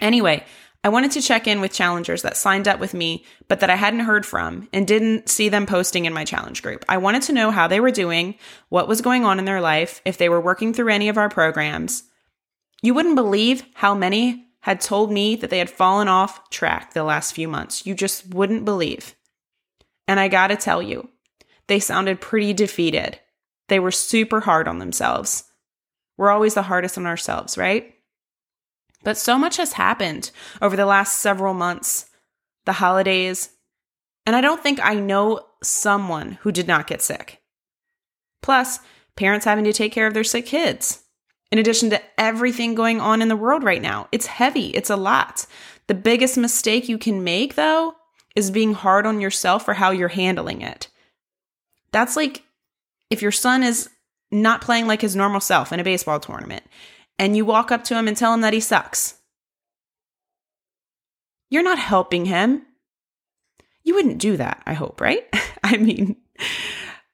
Anyway, 0.00 0.44
I 0.82 0.88
wanted 0.88 1.12
to 1.12 1.22
check 1.22 1.46
in 1.46 1.60
with 1.60 1.72
challengers 1.72 2.22
that 2.22 2.36
signed 2.36 2.66
up 2.66 2.80
with 2.80 2.92
me, 2.92 3.24
but 3.46 3.60
that 3.60 3.70
I 3.70 3.76
hadn't 3.76 4.00
heard 4.00 4.26
from 4.26 4.68
and 4.72 4.86
didn't 4.86 5.28
see 5.28 5.48
them 5.48 5.64
posting 5.64 6.06
in 6.06 6.12
my 6.12 6.24
challenge 6.24 6.62
group. 6.62 6.84
I 6.88 6.98
wanted 6.98 7.22
to 7.22 7.32
know 7.32 7.52
how 7.52 7.68
they 7.68 7.80
were 7.80 7.92
doing, 7.92 8.34
what 8.68 8.88
was 8.88 9.00
going 9.00 9.24
on 9.24 9.38
in 9.38 9.44
their 9.44 9.60
life, 9.60 10.00
if 10.04 10.18
they 10.18 10.28
were 10.28 10.40
working 10.40 10.74
through 10.74 10.88
any 10.88 11.08
of 11.08 11.18
our 11.18 11.28
programs. 11.28 12.02
You 12.82 12.94
wouldn't 12.94 13.16
believe 13.16 13.64
how 13.74 13.94
many 13.94 14.45
had 14.66 14.80
told 14.80 15.12
me 15.12 15.36
that 15.36 15.48
they 15.48 15.60
had 15.60 15.70
fallen 15.70 16.08
off 16.08 16.50
track 16.50 16.92
the 16.92 17.04
last 17.04 17.32
few 17.32 17.46
months. 17.46 17.86
You 17.86 17.94
just 17.94 18.34
wouldn't 18.34 18.64
believe. 18.64 19.14
And 20.08 20.18
I 20.18 20.26
gotta 20.26 20.56
tell 20.56 20.82
you, 20.82 21.08
they 21.68 21.78
sounded 21.78 22.20
pretty 22.20 22.52
defeated. 22.52 23.20
They 23.68 23.78
were 23.78 23.92
super 23.92 24.40
hard 24.40 24.66
on 24.66 24.80
themselves. 24.80 25.44
We're 26.16 26.32
always 26.32 26.54
the 26.54 26.62
hardest 26.62 26.98
on 26.98 27.06
ourselves, 27.06 27.56
right? 27.56 27.94
But 29.04 29.16
so 29.16 29.38
much 29.38 29.56
has 29.58 29.74
happened 29.74 30.32
over 30.60 30.74
the 30.74 30.84
last 30.84 31.20
several 31.20 31.54
months, 31.54 32.10
the 32.64 32.72
holidays, 32.72 33.50
and 34.26 34.34
I 34.34 34.40
don't 34.40 34.64
think 34.64 34.80
I 34.82 34.94
know 34.94 35.46
someone 35.62 36.38
who 36.40 36.50
did 36.50 36.66
not 36.66 36.88
get 36.88 37.02
sick. 37.02 37.40
Plus, 38.42 38.80
parents 39.14 39.44
having 39.44 39.62
to 39.62 39.72
take 39.72 39.92
care 39.92 40.08
of 40.08 40.14
their 40.14 40.24
sick 40.24 40.46
kids. 40.46 41.04
In 41.52 41.58
addition 41.58 41.90
to 41.90 42.02
everything 42.18 42.74
going 42.74 43.00
on 43.00 43.22
in 43.22 43.28
the 43.28 43.36
world 43.36 43.62
right 43.62 43.82
now, 43.82 44.08
it's 44.10 44.26
heavy, 44.26 44.68
it's 44.68 44.90
a 44.90 44.96
lot. 44.96 45.46
The 45.86 45.94
biggest 45.94 46.36
mistake 46.36 46.88
you 46.88 46.98
can 46.98 47.22
make, 47.22 47.54
though, 47.54 47.94
is 48.34 48.50
being 48.50 48.74
hard 48.74 49.06
on 49.06 49.20
yourself 49.20 49.64
for 49.64 49.74
how 49.74 49.90
you're 49.90 50.08
handling 50.08 50.60
it. 50.60 50.88
That's 51.92 52.16
like 52.16 52.42
if 53.10 53.22
your 53.22 53.32
son 53.32 53.62
is 53.62 53.88
not 54.30 54.60
playing 54.60 54.86
like 54.86 55.00
his 55.00 55.16
normal 55.16 55.40
self 55.40 55.72
in 55.72 55.80
a 55.80 55.84
baseball 55.84 56.20
tournament 56.20 56.64
and 57.18 57.36
you 57.36 57.44
walk 57.44 57.70
up 57.70 57.84
to 57.84 57.96
him 57.96 58.08
and 58.08 58.16
tell 58.16 58.34
him 58.34 58.40
that 58.42 58.52
he 58.52 58.60
sucks. 58.60 59.14
You're 61.48 61.62
not 61.62 61.78
helping 61.78 62.24
him. 62.26 62.62
You 63.84 63.94
wouldn't 63.94 64.18
do 64.18 64.36
that, 64.36 64.62
I 64.66 64.72
hope, 64.74 65.00
right? 65.00 65.24
I 65.64 65.76
mean, 65.76 66.16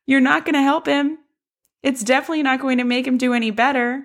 you're 0.07 0.21
not 0.21 0.45
going 0.45 0.55
to 0.55 0.62
help 0.62 0.87
him. 0.87 1.19
It's 1.83 2.03
definitely 2.03 2.43
not 2.43 2.61
going 2.61 2.79
to 2.79 2.85
make 2.85 3.07
him 3.07 3.19
do 3.19 3.35
any 3.35 3.51
better. 3.51 4.05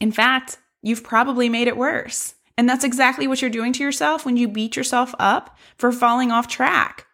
In 0.00 0.12
fact, 0.12 0.58
you've 0.82 1.04
probably 1.04 1.48
made 1.48 1.68
it 1.68 1.76
worse. 1.76 2.34
And 2.56 2.68
that's 2.68 2.84
exactly 2.84 3.26
what 3.26 3.40
you're 3.40 3.50
doing 3.50 3.72
to 3.72 3.82
yourself 3.82 4.24
when 4.24 4.36
you 4.36 4.46
beat 4.46 4.76
yourself 4.76 5.14
up 5.18 5.56
for 5.76 5.90
falling 5.90 6.30
off 6.30 6.46
track. 6.46 7.06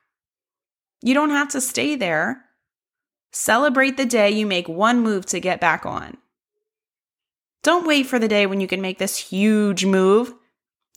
You 1.03 1.15
don't 1.15 1.31
have 1.31 1.49
to 1.51 1.61
stay 1.61 1.97
there. 1.97 2.45
Celebrate 3.33 3.97
the 3.97 4.05
day 4.05 4.31
you 4.31 4.47
make 4.47 4.69
one 4.69 5.01
move 5.01 5.25
to 5.27 5.41
get 5.41 5.61
back 5.61 5.87
on. 5.87 6.19
Don't 7.63 7.87
wait 7.87 8.07
for 8.07 8.19
the 8.19 8.29
day 8.29 8.47
when 8.47 8.61
you 8.61 8.67
can 8.67 8.81
make 8.81 8.99
this 8.99 9.17
huge 9.17 9.85
move. 9.85 10.35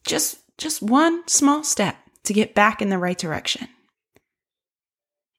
Just 0.05 0.39
just 0.57 0.81
one 0.81 1.27
small 1.27 1.63
step 1.63 1.97
to 2.23 2.33
get 2.33 2.53
back 2.53 2.81
in 2.81 2.89
the 2.89 2.97
right 2.97 3.17
direction. 3.17 3.67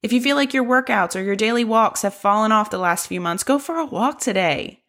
If 0.02 0.12
you 0.12 0.20
feel 0.20 0.36
like 0.36 0.52
your 0.52 0.64
workouts 0.64 1.16
or 1.16 1.22
your 1.22 1.36
daily 1.36 1.64
walks 1.64 2.02
have 2.02 2.14
fallen 2.14 2.52
off 2.52 2.70
the 2.70 2.78
last 2.78 3.06
few 3.06 3.20
months, 3.20 3.42
go 3.42 3.58
for 3.58 3.76
a 3.76 3.86
walk 3.86 4.20
today. 4.20 4.83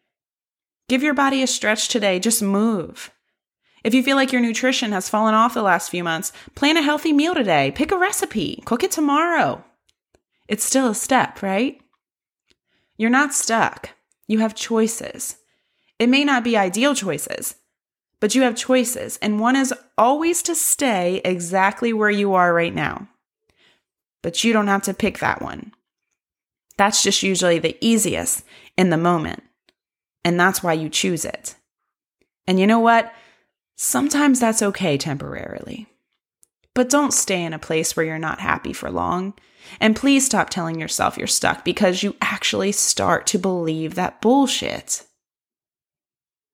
Give 0.88 1.02
your 1.02 1.14
body 1.14 1.42
a 1.42 1.46
stretch 1.46 1.88
today, 1.88 2.20
just 2.20 2.42
move. 2.42 3.10
If 3.82 3.94
you 3.94 4.02
feel 4.02 4.16
like 4.16 4.32
your 4.32 4.40
nutrition 4.40 4.92
has 4.92 5.08
fallen 5.08 5.34
off 5.34 5.54
the 5.54 5.62
last 5.62 5.90
few 5.90 6.04
months, 6.04 6.32
plan 6.54 6.76
a 6.76 6.82
healthy 6.82 7.12
meal 7.12 7.34
today. 7.34 7.72
Pick 7.74 7.92
a 7.92 7.98
recipe, 7.98 8.62
cook 8.64 8.82
it 8.82 8.90
tomorrow. 8.90 9.64
It's 10.48 10.64
still 10.64 10.88
a 10.88 10.94
step, 10.94 11.42
right? 11.42 11.80
You're 12.96 13.10
not 13.10 13.34
stuck. 13.34 13.90
You 14.28 14.38
have 14.40 14.54
choices. 14.54 15.36
It 15.98 16.08
may 16.08 16.24
not 16.24 16.44
be 16.44 16.56
ideal 16.56 16.94
choices, 16.94 17.56
but 18.20 18.34
you 18.34 18.42
have 18.42 18.56
choices, 18.56 19.18
and 19.22 19.40
one 19.40 19.56
is 19.56 19.74
always 19.96 20.42
to 20.42 20.54
stay 20.54 21.20
exactly 21.24 21.92
where 21.92 22.10
you 22.10 22.34
are 22.34 22.52
right 22.52 22.74
now. 22.74 23.08
But 24.22 24.44
you 24.44 24.52
don't 24.52 24.66
have 24.66 24.82
to 24.82 24.94
pick 24.94 25.18
that 25.18 25.42
one. 25.42 25.72
That's 26.76 27.02
just 27.02 27.22
usually 27.22 27.58
the 27.58 27.76
easiest 27.80 28.44
in 28.76 28.90
the 28.90 28.96
moment, 28.96 29.42
and 30.26 30.40
that's 30.40 30.60
why 30.60 30.72
you 30.72 30.88
choose 30.88 31.24
it. 31.24 31.54
And 32.48 32.58
you 32.58 32.66
know 32.66 32.80
what? 32.80 33.14
Sometimes 33.76 34.40
that's 34.40 34.60
okay 34.60 34.98
temporarily. 34.98 35.86
But 36.74 36.90
don't 36.90 37.12
stay 37.12 37.44
in 37.44 37.52
a 37.52 37.60
place 37.60 37.94
where 37.94 38.04
you're 38.04 38.18
not 38.18 38.40
happy 38.40 38.72
for 38.72 38.90
long. 38.90 39.34
And 39.78 39.94
please 39.94 40.26
stop 40.26 40.50
telling 40.50 40.80
yourself 40.80 41.16
you're 41.16 41.28
stuck 41.28 41.64
because 41.64 42.02
you 42.02 42.16
actually 42.20 42.72
start 42.72 43.28
to 43.28 43.38
believe 43.38 43.94
that 43.94 44.20
bullshit. 44.20 45.04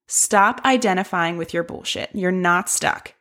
Stop 0.07 0.61
identifying 0.67 1.39
with 1.39 1.55
your 1.55 1.65
bullshit. 1.65 2.11
You're 2.13 2.31
not 2.31 2.69
stuck. 2.69 3.15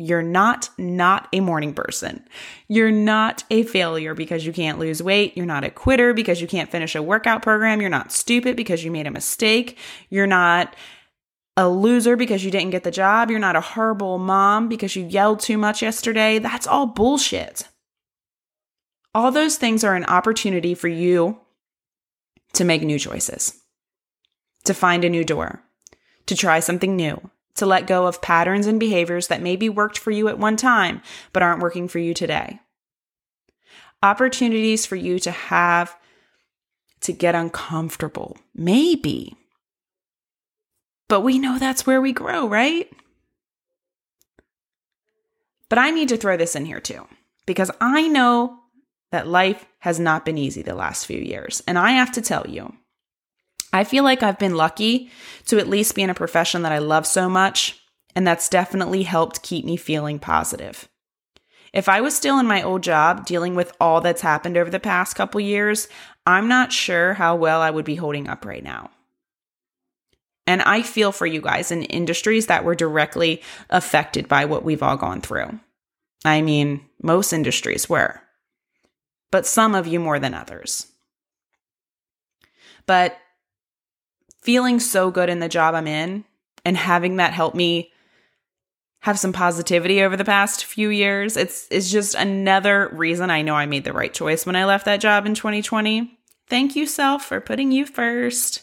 You're 0.00 0.22
not 0.22 0.68
not 0.78 1.28
a 1.32 1.40
morning 1.40 1.74
person. 1.74 2.24
You're 2.68 2.90
not 2.90 3.44
a 3.50 3.62
failure 3.64 4.14
because 4.14 4.44
you 4.44 4.52
can't 4.52 4.78
lose 4.78 5.02
weight. 5.02 5.36
You're 5.36 5.46
not 5.46 5.64
a 5.64 5.70
quitter 5.70 6.14
because 6.14 6.40
you 6.40 6.46
can't 6.46 6.70
finish 6.70 6.94
a 6.94 7.02
workout 7.02 7.42
program. 7.42 7.80
You're 7.80 7.90
not 7.90 8.12
stupid 8.12 8.56
because 8.56 8.82
you 8.82 8.90
made 8.90 9.06
a 9.06 9.10
mistake. 9.10 9.78
You're 10.08 10.26
not 10.26 10.74
a 11.56 11.68
loser 11.68 12.16
because 12.16 12.44
you 12.44 12.50
didn't 12.50 12.70
get 12.70 12.84
the 12.84 12.90
job. 12.90 13.30
You're 13.30 13.38
not 13.38 13.56
a 13.56 13.60
horrible 13.60 14.18
mom 14.18 14.68
because 14.68 14.96
you 14.96 15.04
yelled 15.04 15.40
too 15.40 15.58
much 15.58 15.82
yesterday. 15.82 16.38
That's 16.38 16.66
all 16.66 16.86
bullshit. 16.86 17.68
All 19.14 19.30
those 19.30 19.56
things 19.56 19.84
are 19.84 19.96
an 19.96 20.04
opportunity 20.04 20.74
for 20.74 20.88
you 20.88 21.40
to 22.52 22.64
make 22.64 22.82
new 22.82 22.98
choices, 22.98 23.60
to 24.64 24.74
find 24.74 25.04
a 25.04 25.10
new 25.10 25.24
door 25.24 25.62
to 26.30 26.36
try 26.36 26.60
something 26.60 26.94
new, 26.94 27.20
to 27.56 27.66
let 27.66 27.86
go 27.86 28.06
of 28.06 28.22
patterns 28.22 28.66
and 28.66 28.80
behaviors 28.80 29.28
that 29.28 29.42
maybe 29.42 29.68
worked 29.68 29.98
for 29.98 30.10
you 30.10 30.28
at 30.28 30.38
one 30.38 30.56
time 30.56 31.02
but 31.32 31.42
aren't 31.42 31.62
working 31.62 31.88
for 31.88 31.98
you 31.98 32.14
today. 32.14 32.60
Opportunities 34.02 34.86
for 34.86 34.96
you 34.96 35.18
to 35.18 35.30
have 35.30 35.96
to 37.00 37.12
get 37.12 37.34
uncomfortable, 37.34 38.36
maybe. 38.54 39.36
But 41.08 41.20
we 41.20 41.38
know 41.38 41.58
that's 41.58 41.86
where 41.86 42.00
we 42.00 42.12
grow, 42.12 42.46
right? 42.46 42.90
But 45.68 45.78
I 45.78 45.90
need 45.90 46.08
to 46.10 46.16
throw 46.16 46.36
this 46.36 46.56
in 46.56 46.66
here 46.66 46.80
too, 46.80 47.06
because 47.46 47.70
I 47.80 48.08
know 48.08 48.58
that 49.10 49.26
life 49.26 49.66
has 49.80 49.98
not 49.98 50.24
been 50.24 50.38
easy 50.38 50.62
the 50.62 50.74
last 50.74 51.06
few 51.06 51.18
years. 51.18 51.62
And 51.66 51.78
I 51.78 51.92
have 51.92 52.12
to 52.12 52.22
tell 52.22 52.46
you, 52.48 52.74
I 53.72 53.84
feel 53.84 54.04
like 54.04 54.22
I've 54.22 54.38
been 54.38 54.56
lucky 54.56 55.10
to 55.46 55.58
at 55.58 55.68
least 55.68 55.94
be 55.94 56.02
in 56.02 56.10
a 56.10 56.14
profession 56.14 56.62
that 56.62 56.72
I 56.72 56.78
love 56.78 57.06
so 57.06 57.28
much, 57.28 57.80
and 58.16 58.26
that's 58.26 58.48
definitely 58.48 59.04
helped 59.04 59.42
keep 59.42 59.64
me 59.64 59.76
feeling 59.76 60.18
positive. 60.18 60.88
If 61.72 61.88
I 61.88 62.00
was 62.00 62.16
still 62.16 62.38
in 62.40 62.46
my 62.46 62.62
old 62.62 62.82
job 62.82 63.26
dealing 63.26 63.54
with 63.54 63.72
all 63.80 64.00
that's 64.00 64.22
happened 64.22 64.56
over 64.56 64.70
the 64.70 64.80
past 64.80 65.14
couple 65.14 65.40
years, 65.40 65.86
I'm 66.26 66.48
not 66.48 66.72
sure 66.72 67.14
how 67.14 67.36
well 67.36 67.60
I 67.60 67.70
would 67.70 67.84
be 67.84 67.94
holding 67.94 68.28
up 68.28 68.44
right 68.44 68.64
now. 68.64 68.90
And 70.48 70.62
I 70.62 70.82
feel 70.82 71.12
for 71.12 71.26
you 71.26 71.40
guys 71.40 71.70
in 71.70 71.84
industries 71.84 72.46
that 72.46 72.64
were 72.64 72.74
directly 72.74 73.40
affected 73.68 74.26
by 74.26 74.46
what 74.46 74.64
we've 74.64 74.82
all 74.82 74.96
gone 74.96 75.20
through. 75.20 75.60
I 76.24 76.42
mean, 76.42 76.84
most 77.00 77.32
industries 77.32 77.88
were, 77.88 78.20
but 79.30 79.46
some 79.46 79.76
of 79.76 79.86
you 79.86 80.00
more 80.00 80.18
than 80.18 80.34
others. 80.34 80.88
but 82.86 83.16
feeling 84.42 84.80
so 84.80 85.10
good 85.10 85.28
in 85.28 85.40
the 85.40 85.48
job 85.48 85.74
I'm 85.74 85.86
in 85.86 86.24
and 86.64 86.76
having 86.76 87.16
that 87.16 87.32
help 87.32 87.54
me 87.54 87.92
have 89.02 89.18
some 89.18 89.32
positivity 89.32 90.02
over 90.02 90.16
the 90.16 90.24
past 90.24 90.64
few 90.64 90.90
years. 90.90 91.36
It's 91.36 91.66
it's 91.70 91.90
just 91.90 92.14
another 92.14 92.90
reason 92.92 93.30
I 93.30 93.42
know 93.42 93.54
I 93.54 93.66
made 93.66 93.84
the 93.84 93.92
right 93.92 94.12
choice 94.12 94.44
when 94.44 94.56
I 94.56 94.66
left 94.66 94.84
that 94.84 95.00
job 95.00 95.26
in 95.26 95.34
2020. 95.34 96.18
Thank 96.48 96.76
you 96.76 96.86
self 96.86 97.24
for 97.24 97.40
putting 97.40 97.72
you 97.72 97.86
first. 97.86 98.62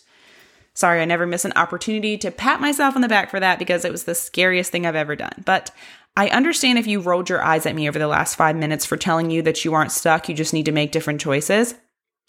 Sorry, 0.74 1.02
I 1.02 1.06
never 1.06 1.26
miss 1.26 1.44
an 1.44 1.54
opportunity 1.56 2.20
to 2.20 2.30
pat 2.30 2.62
myself 2.62 2.96
on 2.96 3.02
the 3.02 3.08
back 3.08 3.32
for 3.32 3.40
that 3.40 3.58
because 3.58 3.84
it 3.84 3.92
was 3.92 4.04
the 4.04 4.14
scariest 4.14 4.72
thing 4.72 4.86
I've 4.86 4.96
ever 4.96 5.16
done. 5.16 5.44
But 5.44 5.72
I 6.16 6.30
understand 6.30 6.78
if 6.78 6.86
you 6.86 7.00
rolled 7.00 7.30
your 7.30 7.44
eyes 7.44 7.66
at 7.66 7.76
me 7.76 7.88
over 7.88 7.98
the 7.98 8.08
last 8.08 8.36
5 8.36 8.56
minutes 8.56 8.86
for 8.86 8.96
telling 8.96 9.32
you 9.32 9.42
that 9.44 9.66
you 9.66 9.74
aren't 9.74 9.92
stuck, 9.92 10.30
you 10.30 10.36
just 10.36 10.54
need 10.54 10.66
to 10.66 10.72
make 10.72 10.92
different 10.92 11.22
choices. 11.22 11.74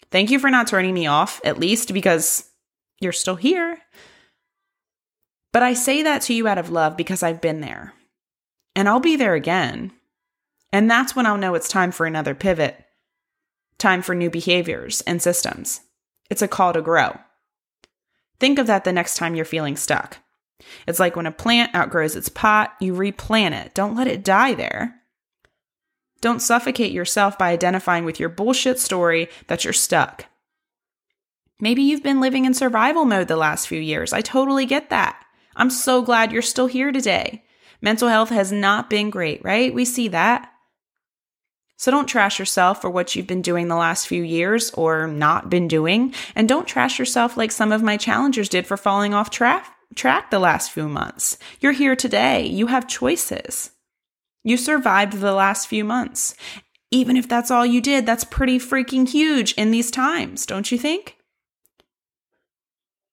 Thank 0.09 0.31
you 0.31 0.39
for 0.39 0.49
not 0.49 0.67
turning 0.67 0.95
me 0.95 1.05
off, 1.05 1.39
at 1.43 1.59
least 1.59 1.93
because 1.93 2.48
you're 2.99 3.11
still 3.11 3.35
here. 3.35 3.79
But 5.51 5.63
I 5.63 5.73
say 5.73 6.03
that 6.03 6.21
to 6.23 6.33
you 6.33 6.47
out 6.47 6.57
of 6.57 6.69
love 6.69 6.95
because 6.95 7.23
I've 7.23 7.41
been 7.41 7.61
there 7.61 7.93
and 8.75 8.87
I'll 8.87 8.99
be 8.99 9.15
there 9.15 9.33
again. 9.33 9.91
And 10.71 10.89
that's 10.89 11.15
when 11.15 11.25
I'll 11.25 11.37
know 11.37 11.55
it's 11.55 11.67
time 11.67 11.91
for 11.91 12.05
another 12.05 12.35
pivot, 12.35 12.85
time 13.77 14.01
for 14.01 14.13
new 14.13 14.29
behaviors 14.29 15.01
and 15.01 15.21
systems. 15.21 15.81
It's 16.29 16.43
a 16.43 16.47
call 16.47 16.73
to 16.73 16.81
grow. 16.81 17.17
Think 18.39 18.59
of 18.59 18.67
that 18.67 18.83
the 18.83 18.93
next 18.93 19.17
time 19.17 19.35
you're 19.35 19.45
feeling 19.45 19.75
stuck. 19.75 20.17
It's 20.87 20.99
like 20.99 21.15
when 21.15 21.25
a 21.25 21.31
plant 21.31 21.73
outgrows 21.73 22.15
its 22.15 22.29
pot, 22.29 22.73
you 22.79 22.93
replant 22.93 23.55
it. 23.55 23.73
Don't 23.73 23.95
let 23.95 24.07
it 24.07 24.23
die 24.23 24.53
there. 24.53 24.95
Don't 26.21 26.41
suffocate 26.41 26.91
yourself 26.91 27.37
by 27.37 27.49
identifying 27.49 28.05
with 28.05 28.19
your 28.19 28.29
bullshit 28.29 28.77
story 28.77 29.29
that 29.47 29.63
you're 29.63 29.73
stuck. 29.73 30.25
Maybe 31.59 31.81
you've 31.81 32.03
been 32.03 32.21
living 32.21 32.45
in 32.45 32.53
survival 32.53 33.05
mode 33.05 33.27
the 33.27 33.35
last 33.35 33.67
few 33.67 33.79
years. 33.81 34.13
I 34.13 34.21
totally 34.21 34.65
get 34.65 34.89
that. 34.89 35.23
I'm 35.55 35.69
so 35.69 36.01
glad 36.01 36.31
you're 36.31 36.41
still 36.41 36.67
here 36.67 36.91
today. 36.91 37.43
Mental 37.81 38.07
health 38.07 38.29
has 38.29 38.51
not 38.51 38.89
been 38.89 39.09
great, 39.09 39.43
right? 39.43 39.73
We 39.73 39.85
see 39.85 40.07
that. 40.09 40.51
So 41.77 41.91
don't 41.91 42.07
trash 42.07 42.39
yourself 42.39 42.81
for 42.81 42.89
what 42.89 43.15
you've 43.15 43.27
been 43.27 43.41
doing 43.41 43.67
the 43.67 43.75
last 43.75 44.07
few 44.07 44.23
years 44.23 44.69
or 44.71 45.07
not 45.07 45.49
been 45.49 45.67
doing. 45.67 46.13
And 46.35 46.47
don't 46.47 46.67
trash 46.67 46.99
yourself 46.99 47.37
like 47.37 47.51
some 47.51 47.71
of 47.71 47.83
my 47.83 47.95
challengers 47.95 48.49
did 48.49 48.67
for 48.67 48.75
falling 48.75 49.13
off 49.13 49.29
tra- 49.29 49.63
track 49.95 50.29
the 50.29 50.39
last 50.39 50.71
few 50.71 50.89
months. 50.89 51.37
You're 51.61 51.71
here 51.71 51.95
today. 51.95 52.45
You 52.45 52.67
have 52.67 52.87
choices. 52.87 53.71
You 54.43 54.57
survived 54.57 55.13
the 55.13 55.33
last 55.33 55.67
few 55.67 55.85
months. 55.85 56.35
Even 56.91 57.15
if 57.15 57.29
that's 57.29 57.51
all 57.51 57.65
you 57.65 57.81
did, 57.81 58.05
that's 58.05 58.23
pretty 58.23 58.59
freaking 58.59 59.07
huge 59.07 59.53
in 59.53 59.71
these 59.71 59.91
times, 59.91 60.45
don't 60.45 60.71
you 60.71 60.77
think? 60.77 61.18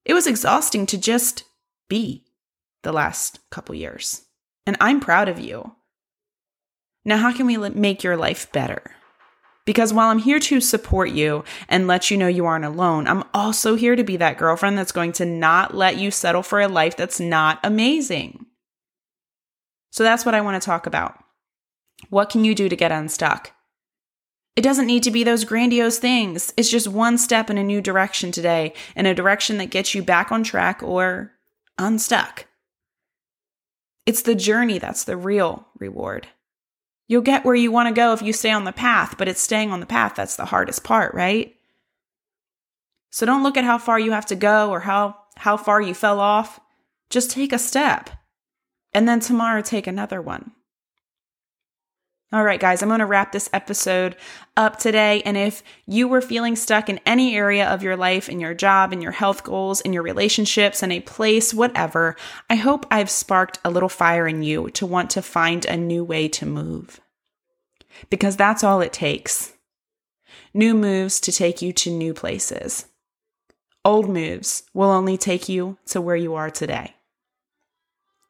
It 0.06 0.14
was 0.14 0.28
exhausting 0.28 0.86
to 0.86 0.96
just 0.96 1.44
be 1.88 2.24
the 2.84 2.92
last 2.92 3.40
couple 3.50 3.74
years. 3.74 4.22
And 4.64 4.76
I'm 4.80 5.00
proud 5.00 5.28
of 5.28 5.40
you. 5.40 5.72
Now, 7.04 7.18
how 7.18 7.32
can 7.32 7.46
we 7.46 7.56
make 7.56 8.04
your 8.04 8.16
life 8.16 8.50
better? 8.52 8.82
Because 9.64 9.92
while 9.92 10.10
I'm 10.10 10.20
here 10.20 10.38
to 10.38 10.60
support 10.60 11.10
you 11.10 11.42
and 11.68 11.88
let 11.88 12.08
you 12.08 12.16
know 12.16 12.28
you 12.28 12.46
aren't 12.46 12.64
alone, 12.64 13.08
I'm 13.08 13.24
also 13.34 13.74
here 13.74 13.96
to 13.96 14.04
be 14.04 14.16
that 14.18 14.38
girlfriend 14.38 14.78
that's 14.78 14.92
going 14.92 15.10
to 15.14 15.26
not 15.26 15.74
let 15.74 15.96
you 15.96 16.12
settle 16.12 16.44
for 16.44 16.60
a 16.60 16.68
life 16.68 16.96
that's 16.96 17.18
not 17.18 17.58
amazing. 17.64 18.46
So 19.90 20.04
that's 20.04 20.24
what 20.24 20.36
I 20.36 20.40
want 20.40 20.62
to 20.62 20.64
talk 20.64 20.86
about. 20.86 21.18
What 22.10 22.30
can 22.30 22.44
you 22.44 22.54
do 22.54 22.68
to 22.68 22.76
get 22.76 22.92
unstuck? 22.92 23.50
It 24.56 24.62
doesn't 24.62 24.86
need 24.86 25.02
to 25.02 25.10
be 25.10 25.22
those 25.22 25.44
grandiose 25.44 25.98
things. 25.98 26.52
It's 26.56 26.70
just 26.70 26.88
one 26.88 27.18
step 27.18 27.50
in 27.50 27.58
a 27.58 27.62
new 27.62 27.82
direction 27.82 28.32
today, 28.32 28.72
in 28.96 29.04
a 29.04 29.14
direction 29.14 29.58
that 29.58 29.70
gets 29.70 29.94
you 29.94 30.02
back 30.02 30.32
on 30.32 30.42
track 30.42 30.82
or 30.82 31.32
unstuck. 31.78 32.46
It's 34.06 34.22
the 34.22 34.34
journey 34.34 34.78
that's 34.78 35.04
the 35.04 35.16
real 35.16 35.66
reward. 35.78 36.28
You'll 37.06 37.22
get 37.22 37.44
where 37.44 37.54
you 37.54 37.70
want 37.70 37.88
to 37.88 37.94
go 37.94 38.14
if 38.14 38.22
you 38.22 38.32
stay 38.32 38.50
on 38.50 38.64
the 38.64 38.72
path, 38.72 39.16
but 39.18 39.28
it's 39.28 39.40
staying 39.40 39.70
on 39.70 39.80
the 39.80 39.86
path 39.86 40.14
that's 40.16 40.36
the 40.36 40.46
hardest 40.46 40.82
part, 40.82 41.12
right? 41.12 41.54
So 43.10 43.26
don't 43.26 43.42
look 43.42 43.56
at 43.56 43.64
how 43.64 43.78
far 43.78 43.98
you 43.98 44.12
have 44.12 44.26
to 44.26 44.36
go 44.36 44.70
or 44.70 44.80
how, 44.80 45.16
how 45.36 45.56
far 45.56 45.80
you 45.80 45.94
fell 45.94 46.18
off. 46.18 46.60
Just 47.10 47.30
take 47.30 47.52
a 47.52 47.58
step. 47.58 48.10
And 48.92 49.08
then 49.08 49.20
tomorrow, 49.20 49.60
take 49.60 49.86
another 49.86 50.22
one. 50.22 50.52
All 52.32 52.42
right, 52.42 52.58
guys, 52.58 52.82
I'm 52.82 52.88
going 52.88 52.98
to 52.98 53.06
wrap 53.06 53.30
this 53.30 53.48
episode 53.52 54.16
up 54.56 54.80
today. 54.80 55.22
And 55.24 55.36
if 55.36 55.62
you 55.86 56.08
were 56.08 56.20
feeling 56.20 56.56
stuck 56.56 56.88
in 56.88 56.98
any 57.06 57.36
area 57.36 57.68
of 57.68 57.84
your 57.84 57.96
life, 57.96 58.28
in 58.28 58.40
your 58.40 58.52
job, 58.52 58.92
in 58.92 59.00
your 59.00 59.12
health 59.12 59.44
goals, 59.44 59.80
in 59.80 59.92
your 59.92 60.02
relationships, 60.02 60.82
in 60.82 60.90
a 60.90 61.00
place, 61.00 61.54
whatever, 61.54 62.16
I 62.50 62.56
hope 62.56 62.84
I've 62.90 63.10
sparked 63.10 63.60
a 63.64 63.70
little 63.70 63.88
fire 63.88 64.26
in 64.26 64.42
you 64.42 64.70
to 64.70 64.86
want 64.86 65.10
to 65.10 65.22
find 65.22 65.64
a 65.64 65.76
new 65.76 66.02
way 66.02 66.26
to 66.30 66.44
move. 66.44 67.00
Because 68.10 68.36
that's 68.36 68.64
all 68.64 68.80
it 68.80 68.92
takes. 68.92 69.52
New 70.52 70.74
moves 70.74 71.20
to 71.20 71.32
take 71.32 71.62
you 71.62 71.72
to 71.74 71.90
new 71.92 72.12
places. 72.12 72.86
Old 73.84 74.08
moves 74.08 74.64
will 74.74 74.90
only 74.90 75.16
take 75.16 75.48
you 75.48 75.78
to 75.86 76.00
where 76.00 76.16
you 76.16 76.34
are 76.34 76.50
today. 76.50 76.95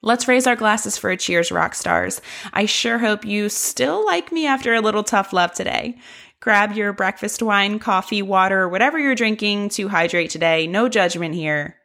Let's 0.03 0.29
raise 0.29 0.47
our 0.47 0.57
glasses 0.57 0.97
for 0.99 1.11
a 1.11 1.17
cheers, 1.17 1.51
rock 1.51 1.75
stars. 1.75 2.21
I 2.53 2.67
sure 2.67 2.99
hope 2.99 3.25
you 3.25 3.49
still 3.49 4.05
like 4.05 4.31
me 4.31 4.47
after 4.47 4.75
a 4.75 4.81
little 4.81 5.03
tough 5.03 5.33
love 5.33 5.53
today. 5.53 5.99
Grab 6.41 6.73
your 6.73 6.93
breakfast 6.93 7.43
wine, 7.43 7.79
coffee, 7.79 8.23
water, 8.23 8.69
whatever 8.69 8.99
you're 8.99 9.15
drinking 9.15 9.71
to 9.71 9.89
hydrate 9.89 10.31
today. 10.31 10.67
No 10.67 10.89
judgment 10.89 11.35
here. 11.35 11.77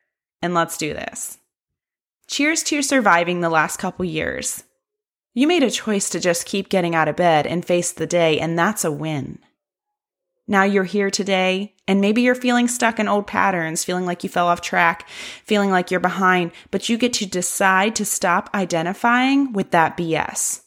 And 0.42 0.54
let's 0.54 0.78
do 0.78 0.94
this. 0.94 1.38
Cheers 2.28 2.64
to 2.64 2.76
your 2.76 2.84
surviving 2.84 3.42
the 3.42 3.50
last 3.50 3.78
couple 3.78 4.06
years. 4.06 4.64
You 5.34 5.48
made 5.48 5.64
a 5.64 5.72
choice 5.72 6.10
to 6.10 6.20
just 6.20 6.46
keep 6.46 6.70
getting 6.70 6.94
out 6.94 7.08
of 7.08 7.16
bed 7.16 7.48
and 7.48 7.64
face 7.64 7.92
the 7.92 8.08
day, 8.08 8.40
and 8.40 8.60
that's 8.60 8.84
a 8.84 8.92
win. 8.92 9.40
Now 10.52 10.64
you're 10.64 10.84
here 10.84 11.10
today, 11.10 11.76
and 11.88 12.02
maybe 12.02 12.24
you're 12.24 12.36
feeling 12.36 12.68
stuck 12.68 13.00
in 13.00 13.08
old 13.08 13.26
patterns, 13.26 13.86
feeling 13.86 14.06
like 14.06 14.22
you 14.22 14.30
fell 14.30 14.48
off 14.48 14.60
track, 14.60 15.08
feeling 15.46 15.72
like 15.72 15.90
you're 15.90 16.02
behind, 16.02 16.52
but 16.72 16.90
you 16.90 16.98
get 16.98 17.14
to 17.14 17.26
decide 17.26 17.96
to 17.96 18.04
stop 18.04 18.50
identifying 18.54 19.54
with 19.54 19.72
that 19.72 19.96
BS. 19.96 20.64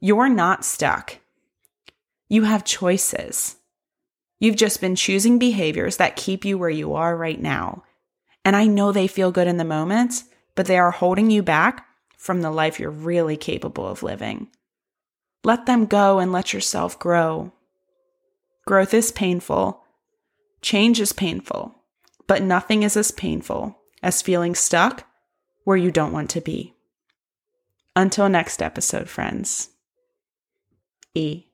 You're 0.00 0.30
not 0.30 0.64
stuck. 0.64 1.18
You 2.30 2.44
have 2.44 2.64
choices. 2.64 3.56
You've 4.38 4.56
just 4.56 4.80
been 4.80 4.96
choosing 4.96 5.38
behaviors 5.38 5.98
that 5.98 6.16
keep 6.16 6.46
you 6.46 6.56
where 6.56 6.70
you 6.70 6.94
are 6.94 7.14
right 7.14 7.38
now. 7.38 7.84
And 8.42 8.56
I 8.56 8.64
know 8.64 8.90
they 8.90 9.06
feel 9.06 9.32
good 9.32 9.48
in 9.48 9.58
the 9.58 9.64
moment, 9.66 10.22
but 10.54 10.64
they 10.64 10.78
are 10.78 10.92
holding 10.92 11.30
you 11.30 11.42
back 11.42 11.86
from 12.16 12.40
the 12.40 12.50
life 12.50 12.80
you're 12.80 12.88
really 12.88 13.36
capable 13.36 13.86
of 13.86 14.02
living. 14.02 14.48
Let 15.44 15.66
them 15.66 15.84
go 15.84 16.20
and 16.20 16.32
let 16.32 16.54
yourself 16.54 16.98
grow. 16.98 17.52
Growth 18.70 18.94
is 18.94 19.10
painful. 19.10 19.82
Change 20.62 21.00
is 21.00 21.12
painful. 21.12 21.74
But 22.28 22.40
nothing 22.40 22.84
is 22.84 22.96
as 22.96 23.10
painful 23.10 23.76
as 24.00 24.22
feeling 24.22 24.54
stuck 24.54 25.08
where 25.64 25.76
you 25.76 25.90
don't 25.90 26.12
want 26.12 26.30
to 26.30 26.40
be. 26.40 26.76
Until 27.96 28.28
next 28.28 28.62
episode, 28.62 29.08
friends. 29.08 29.70
E. 31.16 31.49